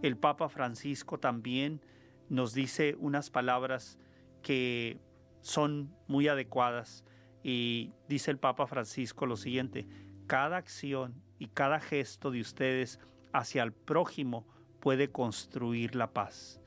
El 0.01 0.17
Papa 0.17 0.49
Francisco 0.49 1.19
también 1.19 1.81
nos 2.29 2.53
dice 2.53 2.95
unas 2.99 3.29
palabras 3.29 3.97
que 4.41 4.99
son 5.41 5.95
muy 6.07 6.27
adecuadas 6.27 7.03
y 7.43 7.93
dice 8.07 8.31
el 8.31 8.37
Papa 8.37 8.67
Francisco 8.67 9.25
lo 9.25 9.37
siguiente, 9.37 9.87
cada 10.27 10.57
acción 10.57 11.21
y 11.39 11.47
cada 11.47 11.79
gesto 11.79 12.31
de 12.31 12.41
ustedes 12.41 12.99
hacia 13.33 13.63
el 13.63 13.71
prójimo 13.71 14.45
puede 14.79 15.11
construir 15.11 15.95
la 15.95 16.13
paz. 16.13 16.61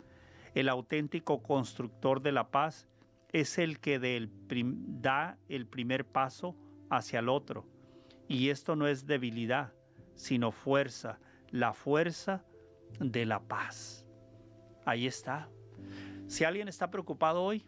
El 0.54 0.68
auténtico 0.68 1.42
constructor 1.42 2.22
de 2.22 2.32
la 2.32 2.50
paz 2.50 2.88
es 3.32 3.58
el 3.58 3.78
que 3.78 3.98
da 3.98 5.38
el 5.48 5.66
primer 5.66 6.04
paso 6.04 6.56
hacia 6.90 7.20
el 7.20 7.28
otro. 7.28 7.66
Y 8.26 8.48
esto 8.48 8.76
no 8.76 8.86
es 8.86 9.06
debilidad, 9.06 9.72
sino 10.20 10.52
fuerza, 10.52 11.18
la 11.48 11.72
fuerza 11.72 12.44
de 12.98 13.24
la 13.24 13.40
paz. 13.40 14.06
Ahí 14.84 15.06
está. 15.06 15.48
Si 16.26 16.44
alguien 16.44 16.68
está 16.68 16.90
preocupado 16.90 17.42
hoy, 17.42 17.64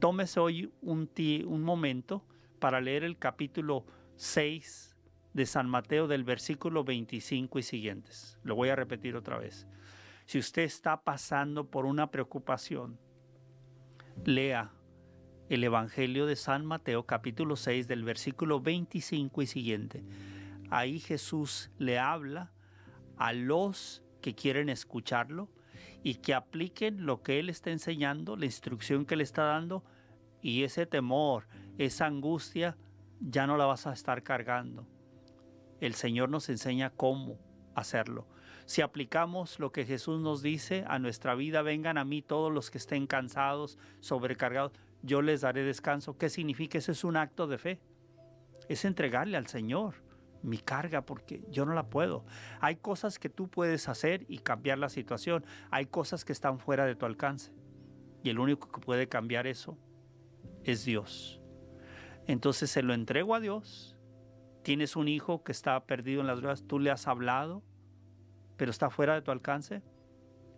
tómese 0.00 0.40
hoy 0.40 0.72
un, 0.80 1.10
un 1.46 1.62
momento 1.62 2.24
para 2.58 2.80
leer 2.80 3.04
el 3.04 3.18
capítulo 3.18 3.84
6 4.16 4.96
de 5.34 5.44
San 5.44 5.68
Mateo 5.68 6.08
del 6.08 6.24
versículo 6.24 6.82
25 6.82 7.58
y 7.58 7.62
siguientes. 7.62 8.38
Lo 8.42 8.54
voy 8.54 8.70
a 8.70 8.76
repetir 8.76 9.14
otra 9.14 9.36
vez. 9.36 9.68
Si 10.24 10.38
usted 10.38 10.62
está 10.62 11.02
pasando 11.02 11.70
por 11.70 11.84
una 11.84 12.10
preocupación, 12.10 12.98
lea 14.24 14.72
el 15.50 15.62
Evangelio 15.62 16.24
de 16.24 16.36
San 16.36 16.64
Mateo 16.64 17.04
capítulo 17.04 17.56
6 17.56 17.86
del 17.86 18.02
versículo 18.02 18.60
25 18.60 19.42
y 19.42 19.46
siguiente. 19.46 20.02
Ahí 20.70 20.98
Jesús 20.98 21.70
le 21.78 21.98
habla 21.98 22.52
a 23.16 23.32
los 23.32 24.02
que 24.20 24.34
quieren 24.34 24.68
escucharlo 24.68 25.50
y 26.02 26.16
que 26.16 26.34
apliquen 26.34 27.06
lo 27.06 27.22
que 27.22 27.38
Él 27.38 27.48
está 27.48 27.70
enseñando, 27.70 28.36
la 28.36 28.46
instrucción 28.46 29.06
que 29.06 29.16
le 29.16 29.24
está 29.24 29.44
dando, 29.44 29.84
y 30.42 30.64
ese 30.64 30.86
temor, 30.86 31.46
esa 31.78 32.06
angustia, 32.06 32.76
ya 33.20 33.46
no 33.46 33.56
la 33.56 33.64
vas 33.64 33.86
a 33.86 33.92
estar 33.92 34.22
cargando. 34.22 34.86
El 35.80 35.94
Señor 35.94 36.28
nos 36.28 36.48
enseña 36.48 36.90
cómo 36.90 37.38
hacerlo. 37.74 38.28
Si 38.66 38.82
aplicamos 38.82 39.58
lo 39.58 39.72
que 39.72 39.84
Jesús 39.84 40.20
nos 40.20 40.42
dice 40.42 40.84
a 40.86 40.98
nuestra 40.98 41.34
vida, 41.34 41.62
vengan 41.62 41.98
a 41.98 42.04
mí 42.04 42.22
todos 42.22 42.52
los 42.52 42.70
que 42.70 42.78
estén 42.78 43.06
cansados, 43.06 43.78
sobrecargados, 44.00 44.72
yo 45.02 45.20
les 45.20 45.42
daré 45.42 45.62
descanso. 45.64 46.16
¿Qué 46.16 46.30
significa? 46.30 46.78
Eso 46.78 46.92
es 46.92 47.04
un 47.04 47.16
acto 47.16 47.46
de 47.46 47.58
fe. 47.58 47.80
Es 48.68 48.86
entregarle 48.86 49.36
al 49.36 49.46
Señor 49.46 49.96
mi 50.44 50.58
carga 50.58 51.04
porque 51.04 51.42
yo 51.50 51.64
no 51.64 51.74
la 51.74 51.88
puedo. 51.88 52.24
Hay 52.60 52.76
cosas 52.76 53.18
que 53.18 53.28
tú 53.28 53.48
puedes 53.48 53.88
hacer 53.88 54.24
y 54.28 54.38
cambiar 54.38 54.78
la 54.78 54.88
situación. 54.88 55.44
Hay 55.70 55.86
cosas 55.86 56.24
que 56.24 56.32
están 56.32 56.58
fuera 56.58 56.84
de 56.84 56.94
tu 56.94 57.06
alcance. 57.06 57.52
Y 58.22 58.30
el 58.30 58.38
único 58.38 58.68
que 58.68 58.80
puede 58.80 59.08
cambiar 59.08 59.46
eso 59.46 59.76
es 60.62 60.84
Dios. 60.84 61.40
Entonces 62.26 62.70
se 62.70 62.82
lo 62.82 62.94
entrego 62.94 63.34
a 63.34 63.40
Dios. 63.40 63.96
Tienes 64.62 64.96
un 64.96 65.08
hijo 65.08 65.42
que 65.42 65.52
está 65.52 65.84
perdido 65.84 66.20
en 66.20 66.26
las 66.26 66.38
drogas, 66.38 66.64
tú 66.66 66.78
le 66.78 66.90
has 66.90 67.06
hablado, 67.06 67.62
pero 68.56 68.70
está 68.70 68.88
fuera 68.88 69.14
de 69.14 69.20
tu 69.20 69.30
alcance, 69.30 69.82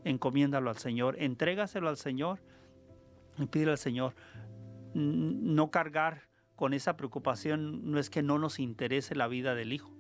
encomiéndalo 0.05 0.71
al 0.71 0.77
Señor, 0.77 1.17
entrégaselo 1.19 1.89
al 1.89 1.97
Señor 1.97 2.41
y 3.37 3.47
pídele 3.47 3.73
al 3.73 3.79
Señor 3.79 4.15
no 4.95 5.71
cargar 5.73 6.23
con 6.57 6.75
esa 6.75 6.97
preocupación, 6.97 7.91
no 7.91 7.99
es 7.99 8.11
que 8.11 8.23
no 8.23 8.39
nos 8.39 8.59
interese 8.59 9.15
la 9.15 9.29
vida 9.29 9.55
del 9.55 9.73
Hijo, 9.73 9.97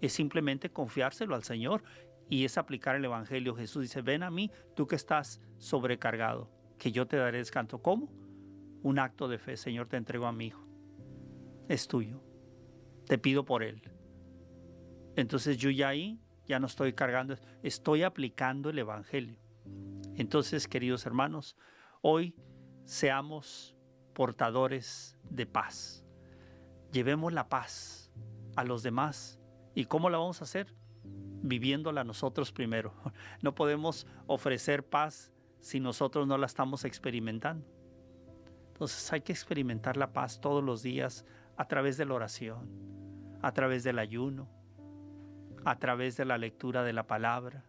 es 0.00 0.12
simplemente 0.12 0.70
confiárselo 0.70 1.34
al 1.34 1.44
Señor 1.44 1.82
y 2.28 2.44
es 2.44 2.58
aplicar 2.58 2.96
el 2.96 3.04
Evangelio. 3.04 3.54
Jesús 3.54 3.82
dice, 3.82 4.02
ven 4.02 4.22
a 4.22 4.30
mí, 4.30 4.50
tú 4.74 4.86
que 4.86 4.96
estás 4.96 5.40
sobrecargado, 5.58 6.50
que 6.78 6.92
yo 6.92 7.06
te 7.06 7.16
daré 7.16 7.38
descanso. 7.38 7.80
¿Cómo? 7.80 8.10
Un 8.82 8.98
acto 8.98 9.28
de 9.28 9.38
fe, 9.38 9.56
Señor, 9.56 9.88
te 9.88 9.96
entrego 9.96 10.26
a 10.26 10.32
mi 10.32 10.46
Hijo. 10.46 10.66
Es 11.68 11.88
tuyo. 11.88 12.20
Te 13.06 13.18
pido 13.18 13.44
por 13.44 13.62
Él. 13.62 13.80
Entonces 15.16 15.56
yo 15.56 15.70
ya 15.70 15.88
ahí 15.88 16.20
ya 16.46 16.60
no 16.60 16.66
estoy 16.66 16.92
cargando, 16.92 17.36
estoy 17.62 18.02
aplicando 18.02 18.70
el 18.70 18.78
Evangelio. 18.78 19.38
Entonces, 20.14 20.68
queridos 20.68 21.06
hermanos, 21.06 21.56
hoy 22.02 22.34
seamos 22.84 23.75
portadores 24.16 25.14
de 25.28 25.44
paz. 25.44 26.02
Llevemos 26.90 27.34
la 27.34 27.50
paz 27.50 28.10
a 28.56 28.64
los 28.64 28.82
demás. 28.82 29.38
¿Y 29.74 29.84
cómo 29.84 30.08
la 30.08 30.16
vamos 30.16 30.40
a 30.40 30.44
hacer? 30.44 30.72
Viviéndola 31.42 32.02
nosotros 32.02 32.50
primero. 32.50 32.94
No 33.42 33.54
podemos 33.54 34.06
ofrecer 34.26 34.88
paz 34.88 35.32
si 35.60 35.80
nosotros 35.80 36.26
no 36.26 36.38
la 36.38 36.46
estamos 36.46 36.86
experimentando. 36.86 37.66
Entonces 38.68 39.12
hay 39.12 39.20
que 39.20 39.32
experimentar 39.32 39.98
la 39.98 40.14
paz 40.14 40.40
todos 40.40 40.64
los 40.64 40.82
días 40.82 41.26
a 41.58 41.66
través 41.66 41.98
de 41.98 42.06
la 42.06 42.14
oración, 42.14 42.70
a 43.42 43.52
través 43.52 43.84
del 43.84 43.98
ayuno, 43.98 44.48
a 45.66 45.78
través 45.78 46.16
de 46.16 46.24
la 46.24 46.38
lectura 46.38 46.84
de 46.84 46.94
la 46.94 47.06
palabra, 47.06 47.66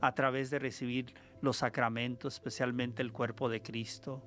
a 0.00 0.14
través 0.14 0.48
de 0.50 0.60
recibir 0.60 1.12
los 1.40 1.56
sacramentos, 1.56 2.34
especialmente 2.34 3.02
el 3.02 3.10
cuerpo 3.10 3.48
de 3.48 3.62
Cristo, 3.62 4.22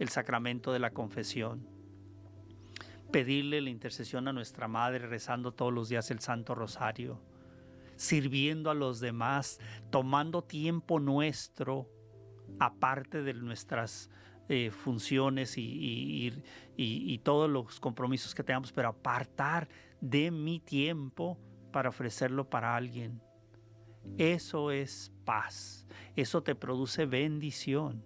el 0.00 0.08
sacramento 0.08 0.72
de 0.72 0.80
la 0.80 0.90
confesión. 0.90 1.68
Pedirle 3.12 3.60
la 3.60 3.70
intercesión 3.70 4.26
a 4.26 4.32
nuestra 4.32 4.66
Madre 4.66 5.06
rezando 5.06 5.52
todos 5.52 5.72
los 5.72 5.88
días 5.88 6.10
el 6.10 6.20
Santo 6.20 6.54
Rosario, 6.54 7.20
sirviendo 7.96 8.70
a 8.70 8.74
los 8.74 8.98
demás, 8.98 9.60
tomando 9.90 10.42
tiempo 10.42 10.98
nuestro 10.98 11.88
aparte 12.58 13.22
de 13.22 13.34
nuestras 13.34 14.10
eh, 14.48 14.70
funciones 14.70 15.56
y, 15.56 16.32
y, 16.76 17.18
todos 17.18 17.48
los 17.48 17.78
compromisos 17.78 18.34
que 18.34 18.42
tengamos, 18.42 18.72
pero 18.72 18.88
apartar 18.88 19.68
de 20.00 20.30
mi 20.30 20.58
tiempo 20.60 21.38
para 21.72 21.90
ofrecerlo 21.90 22.48
para 22.48 22.74
alguien. 22.74 23.22
Eso 24.18 24.70
es 24.70 25.12
paz, 25.24 25.86
eso 26.16 26.42
te 26.42 26.54
produce 26.54 27.06
bendición, 27.06 28.02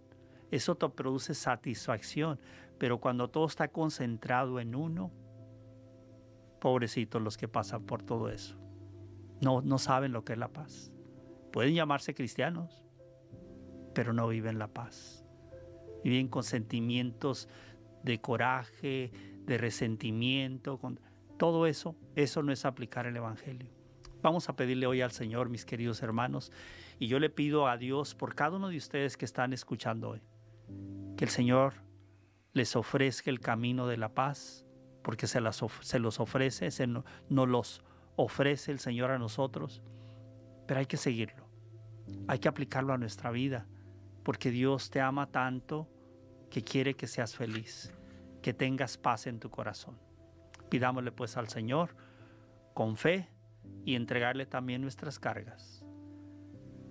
eso 0.50 0.76
te 0.76 0.88
produce 0.88 1.34
satisfacción, 1.34 2.40
pero 2.78 2.98
cuando 2.98 3.28
todo 3.28 3.46
está 3.46 3.68
concentrado 3.68 4.60
en 4.60 4.74
uno, 4.74 5.10
pobrecitos 6.60 7.20
los 7.20 7.36
que 7.36 7.48
pasan 7.48 7.84
por 7.84 8.02
todo 8.02 8.28
eso, 8.28 8.56
no, 9.40 9.62
no 9.62 9.78
saben 9.78 10.12
lo 10.12 10.24
que 10.24 10.32
es 10.34 10.38
la 10.38 10.48
paz. 10.48 10.90
Pueden 11.52 11.74
llamarse 11.74 12.14
cristianos, 12.14 12.84
pero 13.94 14.12
no 14.12 14.26
viven 14.28 14.58
la 14.58 14.68
paz. 14.68 15.24
Viven 16.02 16.28
con 16.28 16.42
sentimientos 16.42 17.48
de 18.02 18.20
coraje, 18.20 19.12
de 19.46 19.58
resentimiento, 19.58 20.78
con 20.78 21.00
todo 21.38 21.66
eso, 21.66 21.96
eso 22.14 22.42
no 22.42 22.52
es 22.52 22.64
aplicar 22.64 23.06
el 23.06 23.16
Evangelio. 23.16 23.70
Vamos 24.22 24.48
a 24.48 24.56
pedirle 24.56 24.86
hoy 24.86 25.00
al 25.00 25.12
Señor, 25.12 25.48
mis 25.48 25.64
queridos 25.64 26.02
hermanos, 26.02 26.52
y 26.98 27.08
yo 27.08 27.18
le 27.18 27.30
pido 27.30 27.68
a 27.68 27.76
Dios 27.76 28.14
por 28.14 28.34
cada 28.34 28.56
uno 28.56 28.68
de 28.68 28.76
ustedes 28.76 29.16
que 29.16 29.24
están 29.24 29.52
escuchando 29.52 30.10
hoy, 30.10 30.22
que 31.16 31.24
el 31.24 31.30
Señor 31.30 31.74
les 32.52 32.76
ofrezca 32.76 33.30
el 33.30 33.40
camino 33.40 33.86
de 33.86 33.96
la 33.96 34.14
paz, 34.14 34.64
porque 35.02 35.26
se, 35.26 35.40
se 35.80 35.98
los 35.98 36.20
ofrece, 36.20 36.70
se 36.70 36.86
no, 36.86 37.04
nos 37.28 37.48
los 37.48 37.82
ofrece 38.16 38.72
el 38.72 38.78
Señor 38.78 39.10
a 39.10 39.18
nosotros, 39.18 39.82
pero 40.66 40.80
hay 40.80 40.86
que 40.86 40.96
seguirlo, 40.96 41.46
hay 42.28 42.38
que 42.38 42.48
aplicarlo 42.48 42.92
a 42.92 42.98
nuestra 42.98 43.30
vida, 43.30 43.66
porque 44.22 44.50
Dios 44.50 44.90
te 44.90 45.00
ama 45.00 45.30
tanto 45.30 45.88
que 46.50 46.62
quiere 46.62 46.94
que 46.94 47.06
seas 47.06 47.34
feliz, 47.34 47.92
que 48.40 48.54
tengas 48.54 48.96
paz 48.96 49.26
en 49.26 49.40
tu 49.40 49.50
corazón. 49.50 49.98
Pidámosle 50.70 51.12
pues 51.12 51.36
al 51.36 51.48
Señor 51.48 51.94
con 52.72 52.96
fe 52.96 53.28
y 53.84 53.94
entregarle 53.96 54.46
también 54.46 54.80
nuestras 54.80 55.18
cargas. 55.18 55.84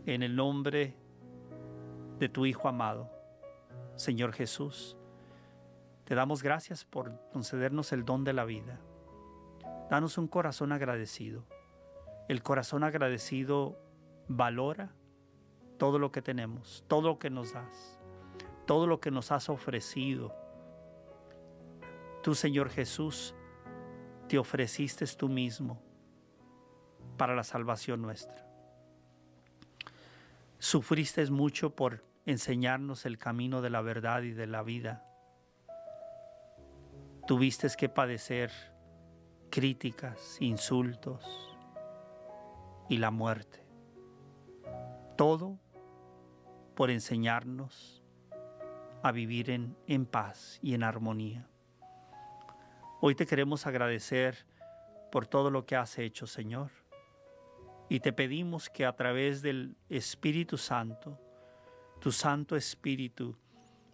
En 0.05 0.21
el 0.21 0.35
nombre 0.35 0.95
de 2.19 2.29
tu 2.29 2.45
Hijo 2.45 2.67
amado, 2.67 3.09
Señor 3.95 4.33
Jesús, 4.33 4.97
te 6.05 6.15
damos 6.15 6.43
gracias 6.43 6.83
por 6.83 7.19
concedernos 7.31 7.91
el 7.93 8.05
don 8.05 8.23
de 8.23 8.33
la 8.33 8.43
vida. 8.43 8.79
Danos 9.89 10.17
un 10.17 10.27
corazón 10.27 10.71
agradecido. 10.71 11.45
El 12.27 12.41
corazón 12.41 12.83
agradecido 12.83 13.79
valora 14.27 14.93
todo 15.77 15.99
lo 15.99 16.11
que 16.11 16.21
tenemos, 16.21 16.83
todo 16.87 17.09
lo 17.09 17.19
que 17.19 17.29
nos 17.29 17.53
das, 17.53 17.99
todo 18.65 18.87
lo 18.87 18.99
que 18.99 19.11
nos 19.11 19.31
has 19.31 19.49
ofrecido. 19.49 20.33
Tú, 22.21 22.35
Señor 22.35 22.69
Jesús, 22.69 23.35
te 24.27 24.37
ofreciste 24.37 25.05
tú 25.17 25.29
mismo 25.29 25.81
para 27.17 27.35
la 27.35 27.43
salvación 27.43 28.01
nuestra. 28.01 28.47
Sufriste 30.57 31.29
mucho 31.29 31.75
por 31.75 32.01
enseñarnos 32.25 33.05
el 33.05 33.17
camino 33.17 33.61
de 33.61 33.69
la 33.69 33.81
verdad 33.81 34.21
y 34.21 34.31
de 34.31 34.47
la 34.47 34.63
vida. 34.63 35.05
Tuviste 37.27 37.67
que 37.77 37.89
padecer 37.89 38.51
críticas, 39.49 40.37
insultos 40.41 41.57
y 42.89 42.97
la 42.97 43.11
muerte. 43.11 43.65
Todo 45.17 45.59
por 46.75 46.89
enseñarnos 46.89 48.03
a 49.03 49.11
vivir 49.11 49.49
en, 49.49 49.77
en 49.87 50.05
paz 50.05 50.59
y 50.61 50.73
en 50.73 50.83
armonía. 50.83 51.47
Hoy 52.99 53.15
te 53.15 53.25
queremos 53.25 53.67
agradecer 53.67 54.47
por 55.11 55.27
todo 55.27 55.51
lo 55.51 55.65
que 55.65 55.75
has 55.75 55.99
hecho, 55.99 56.25
Señor. 56.25 56.71
Y 57.89 57.99
te 57.99 58.13
pedimos 58.13 58.69
que 58.69 58.85
a 58.85 58.95
través 58.95 59.41
del 59.41 59.75
Espíritu 59.89 60.57
Santo, 60.57 61.19
tu 62.03 62.11
Santo 62.11 62.57
Espíritu, 62.57 63.37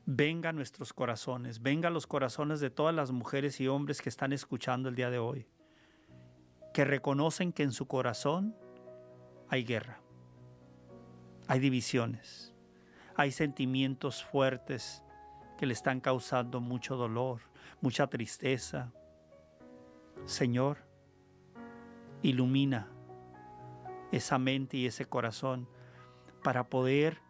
venga 0.08 0.50
a 0.50 0.52
nuestros 0.52 0.94
corazones, 0.94 1.62
venga 1.62 1.90
a 1.90 1.92
los 1.92 2.08
corazones 2.08 2.60
de 2.60 2.72
todas 2.72 2.96
las 2.96 3.12
mujeres 3.12 3.62
y 3.62 3.68
hombres 3.68 4.02
que 4.02 4.10
están 4.10 4.34
escuchando 4.34 4.90
el 4.90 4.96
día 4.96 5.12
de 5.12 5.20
hoy, 5.20 5.46
que 6.74 6.86
reconocen 6.86 7.54
que 7.54 7.62
en 7.62 7.72
su 7.72 7.88
corazón 7.88 8.56
hay 9.48 9.64
guerra, 9.64 10.02
hay 11.48 11.60
divisiones, 11.60 12.56
hay 13.16 13.32
sentimientos 13.32 14.24
fuertes 14.24 15.04
que 15.60 15.68
le 15.68 15.74
están 15.74 16.00
causando 16.02 16.62
mucho 16.62 16.96
dolor, 16.96 17.42
mucha 17.80 18.08
tristeza. 18.08 18.92
Señor, 20.26 20.80
ilumina 22.24 22.88
esa 24.12 24.40
mente 24.40 24.78
y 24.78 24.88
ese 24.88 25.06
corazón 25.06 25.70
para 26.42 26.70
poder 26.72 27.29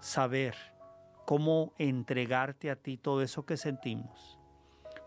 saber 0.00 0.54
cómo 1.26 1.72
entregarte 1.78 2.70
a 2.70 2.76
ti 2.76 2.96
todo 2.96 3.22
eso 3.22 3.44
que 3.44 3.56
sentimos, 3.56 4.38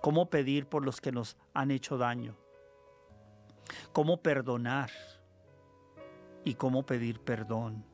cómo 0.01 0.29
pedir 0.29 0.67
por 0.67 0.85
los 0.85 1.01
que 1.01 1.11
nos 1.11 1.37
han 1.53 1.71
hecho 1.71 1.97
daño, 1.97 2.35
cómo 3.91 4.21
perdonar 4.21 4.91
y 6.43 6.55
cómo 6.55 6.85
pedir 6.85 7.19
perdón 7.19 7.85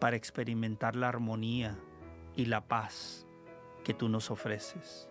para 0.00 0.16
experimentar 0.16 0.96
la 0.96 1.08
armonía 1.08 1.78
y 2.36 2.46
la 2.46 2.66
paz 2.66 3.26
que 3.84 3.94
tú 3.94 4.08
nos 4.08 4.30
ofreces. 4.30 5.08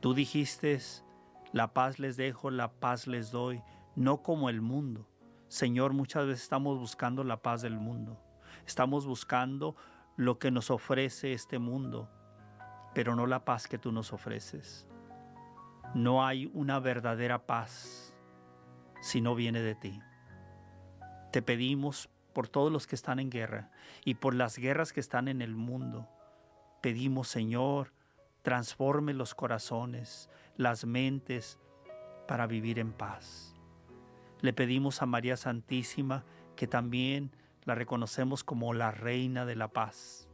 Tú 0.00 0.14
dijiste, 0.14 0.78
la 1.52 1.72
paz 1.72 1.98
les 1.98 2.16
dejo, 2.16 2.50
la 2.50 2.72
paz 2.72 3.06
les 3.06 3.30
doy, 3.30 3.62
no 3.94 4.22
como 4.22 4.50
el 4.50 4.60
mundo. 4.60 5.08
Señor, 5.48 5.92
muchas 5.92 6.26
veces 6.26 6.42
estamos 6.42 6.78
buscando 6.78 7.24
la 7.24 7.42
paz 7.42 7.62
del 7.62 7.78
mundo. 7.78 8.20
Estamos 8.66 9.06
buscando 9.06 9.76
lo 10.16 10.38
que 10.38 10.50
nos 10.50 10.70
ofrece 10.70 11.32
este 11.32 11.58
mundo, 11.58 12.10
pero 12.94 13.14
no 13.14 13.26
la 13.26 13.44
paz 13.44 13.68
que 13.68 13.78
tú 13.78 13.92
nos 13.92 14.12
ofreces. 14.12 14.86
No 15.94 16.26
hay 16.26 16.50
una 16.52 16.80
verdadera 16.80 17.46
paz 17.46 18.14
si 19.00 19.20
no 19.20 19.34
viene 19.34 19.60
de 19.60 19.74
ti. 19.74 20.00
Te 21.32 21.42
pedimos 21.42 22.08
por 22.32 22.48
todos 22.48 22.72
los 22.72 22.86
que 22.86 22.96
están 22.96 23.18
en 23.18 23.30
guerra 23.30 23.70
y 24.04 24.14
por 24.14 24.34
las 24.34 24.58
guerras 24.58 24.92
que 24.92 25.00
están 25.00 25.28
en 25.28 25.42
el 25.42 25.54
mundo. 25.54 26.08
Pedimos, 26.82 27.28
Señor, 27.28 27.92
transforme 28.42 29.14
los 29.14 29.34
corazones, 29.34 30.28
las 30.56 30.84
mentes, 30.84 31.58
para 32.26 32.46
vivir 32.46 32.78
en 32.78 32.92
paz. 32.92 33.54
Le 34.40 34.52
pedimos 34.52 35.02
a 35.02 35.06
María 35.06 35.36
Santísima 35.36 36.24
que 36.56 36.66
también 36.66 37.30
la 37.66 37.74
reconocemos 37.74 38.44
como 38.44 38.72
la 38.72 38.92
Reina 38.92 39.44
de 39.44 39.56
la 39.56 39.68
Paz. 39.68 40.30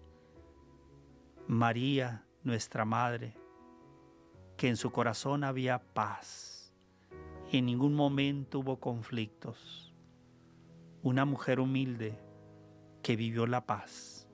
María, 1.48 2.24
nuestra 2.44 2.84
Madre, 2.84 3.34
que 4.56 4.68
en 4.68 4.76
su 4.76 4.92
corazón 4.92 5.42
había 5.42 5.80
paz 5.80 6.72
y 7.50 7.58
en 7.58 7.66
ningún 7.66 7.94
momento 7.94 8.60
hubo 8.60 8.78
conflictos 8.78 9.92
una 11.02 11.24
mujer 11.24 11.58
humilde 11.58 12.16
que 13.02 13.16
vivió 13.16 13.46
la 13.46 13.66
paz, 13.66 14.28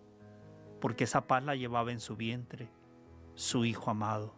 porque 0.80 1.04
esa 1.04 1.26
paz 1.26 1.42
la 1.42 1.54
llevaba 1.54 1.92
en 1.92 2.00
su 2.00 2.14
vientre, 2.14 2.68
su 3.34 3.64
Hijo 3.64 3.90
amado. 3.90 4.34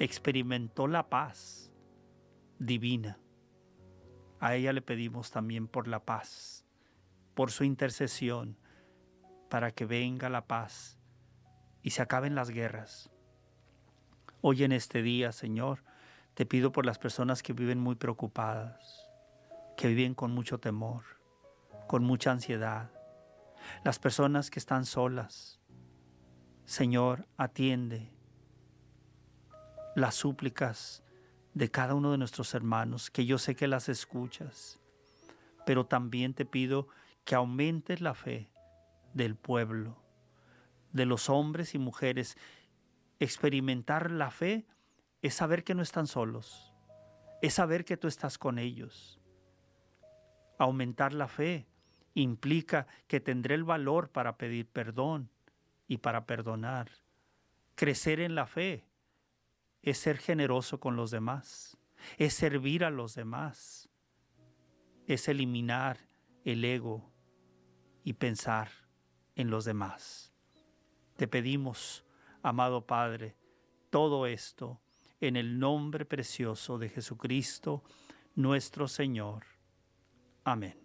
Experimentó 0.00 0.88
la 0.88 1.08
paz 1.08 1.72
divina. 2.58 3.20
A 4.40 4.56
ella 4.56 4.72
le 4.72 4.82
pedimos 4.82 5.30
también 5.30 5.68
por 5.68 5.86
la 5.86 6.04
paz, 6.04 6.66
por 7.34 7.50
su 7.50 7.64
intercesión, 7.64 8.58
para 9.48 9.70
que 9.70 9.84
venga 9.84 10.28
la 10.28 10.46
paz 10.46 10.98
y 11.82 11.90
se 11.90 12.02
acaben 12.02 12.34
las 12.34 12.50
guerras. 12.50 13.10
Hoy 14.40 14.64
en 14.64 14.72
este 14.72 15.02
día, 15.02 15.32
Señor, 15.32 15.84
te 16.34 16.46
pido 16.46 16.72
por 16.72 16.86
las 16.86 16.98
personas 16.98 17.42
que 17.42 17.52
viven 17.52 17.78
muy 17.78 17.94
preocupadas, 17.94 19.08
que 19.76 19.88
viven 19.88 20.14
con 20.14 20.32
mucho 20.32 20.58
temor, 20.58 21.04
con 21.86 22.04
mucha 22.04 22.32
ansiedad, 22.32 22.90
las 23.84 23.98
personas 23.98 24.50
que 24.50 24.58
están 24.58 24.86
solas. 24.86 25.60
Señor, 26.64 27.28
atiende 27.36 28.12
las 29.94 30.14
súplicas 30.14 31.02
de 31.54 31.70
cada 31.70 31.94
uno 31.94 32.12
de 32.12 32.18
nuestros 32.18 32.54
hermanos, 32.54 33.10
que 33.10 33.26
yo 33.26 33.38
sé 33.38 33.54
que 33.54 33.68
las 33.68 33.88
escuchas. 33.88 34.78
pero 35.64 35.86
también 35.86 36.34
te 36.34 36.44
pido 36.44 36.88
que 37.24 37.34
aumentes 37.34 38.00
la 38.00 38.14
fe 38.14 38.50
del 39.14 39.36
pueblo, 39.36 40.02
de 40.92 41.06
los 41.06 41.28
hombres 41.28 41.74
y 41.74 41.78
mujeres. 41.78 42.36
Experimentar 43.20 44.10
la 44.10 44.30
fe 44.30 44.66
es 45.20 45.34
saber 45.34 45.64
que 45.64 45.74
no 45.74 45.82
están 45.82 46.06
solos, 46.06 46.72
es 47.40 47.54
saber 47.54 47.84
que 47.84 47.96
tú 47.96 48.08
estás 48.08 48.38
con 48.38 48.58
ellos. 48.58 49.20
Aumentar 50.58 51.12
la 51.12 51.28
fe 51.28 51.66
implica 52.14 52.86
que 53.06 53.20
tendré 53.20 53.54
el 53.54 53.64
valor 53.64 54.10
para 54.10 54.36
pedir 54.36 54.66
perdón 54.66 55.30
y 55.86 55.98
para 55.98 56.26
perdonar. 56.26 56.90
Crecer 57.74 58.20
en 58.20 58.34
la 58.34 58.46
fe 58.46 58.84
es 59.82 59.98
ser 59.98 60.18
generoso 60.18 60.78
con 60.78 60.96
los 60.96 61.10
demás, 61.10 61.78
es 62.18 62.34
servir 62.34 62.84
a 62.84 62.90
los 62.90 63.14
demás, 63.14 63.88
es 65.06 65.28
eliminar 65.28 65.98
el 66.44 66.64
ego 66.64 67.11
y 68.04 68.14
pensar 68.14 68.70
en 69.36 69.50
los 69.50 69.64
demás. 69.64 70.32
Te 71.16 71.28
pedimos, 71.28 72.04
amado 72.42 72.86
Padre, 72.86 73.36
todo 73.90 74.26
esto 74.26 74.80
en 75.20 75.36
el 75.36 75.58
nombre 75.58 76.04
precioso 76.04 76.78
de 76.78 76.88
Jesucristo, 76.88 77.84
nuestro 78.34 78.88
Señor. 78.88 79.44
Amén. 80.44 80.81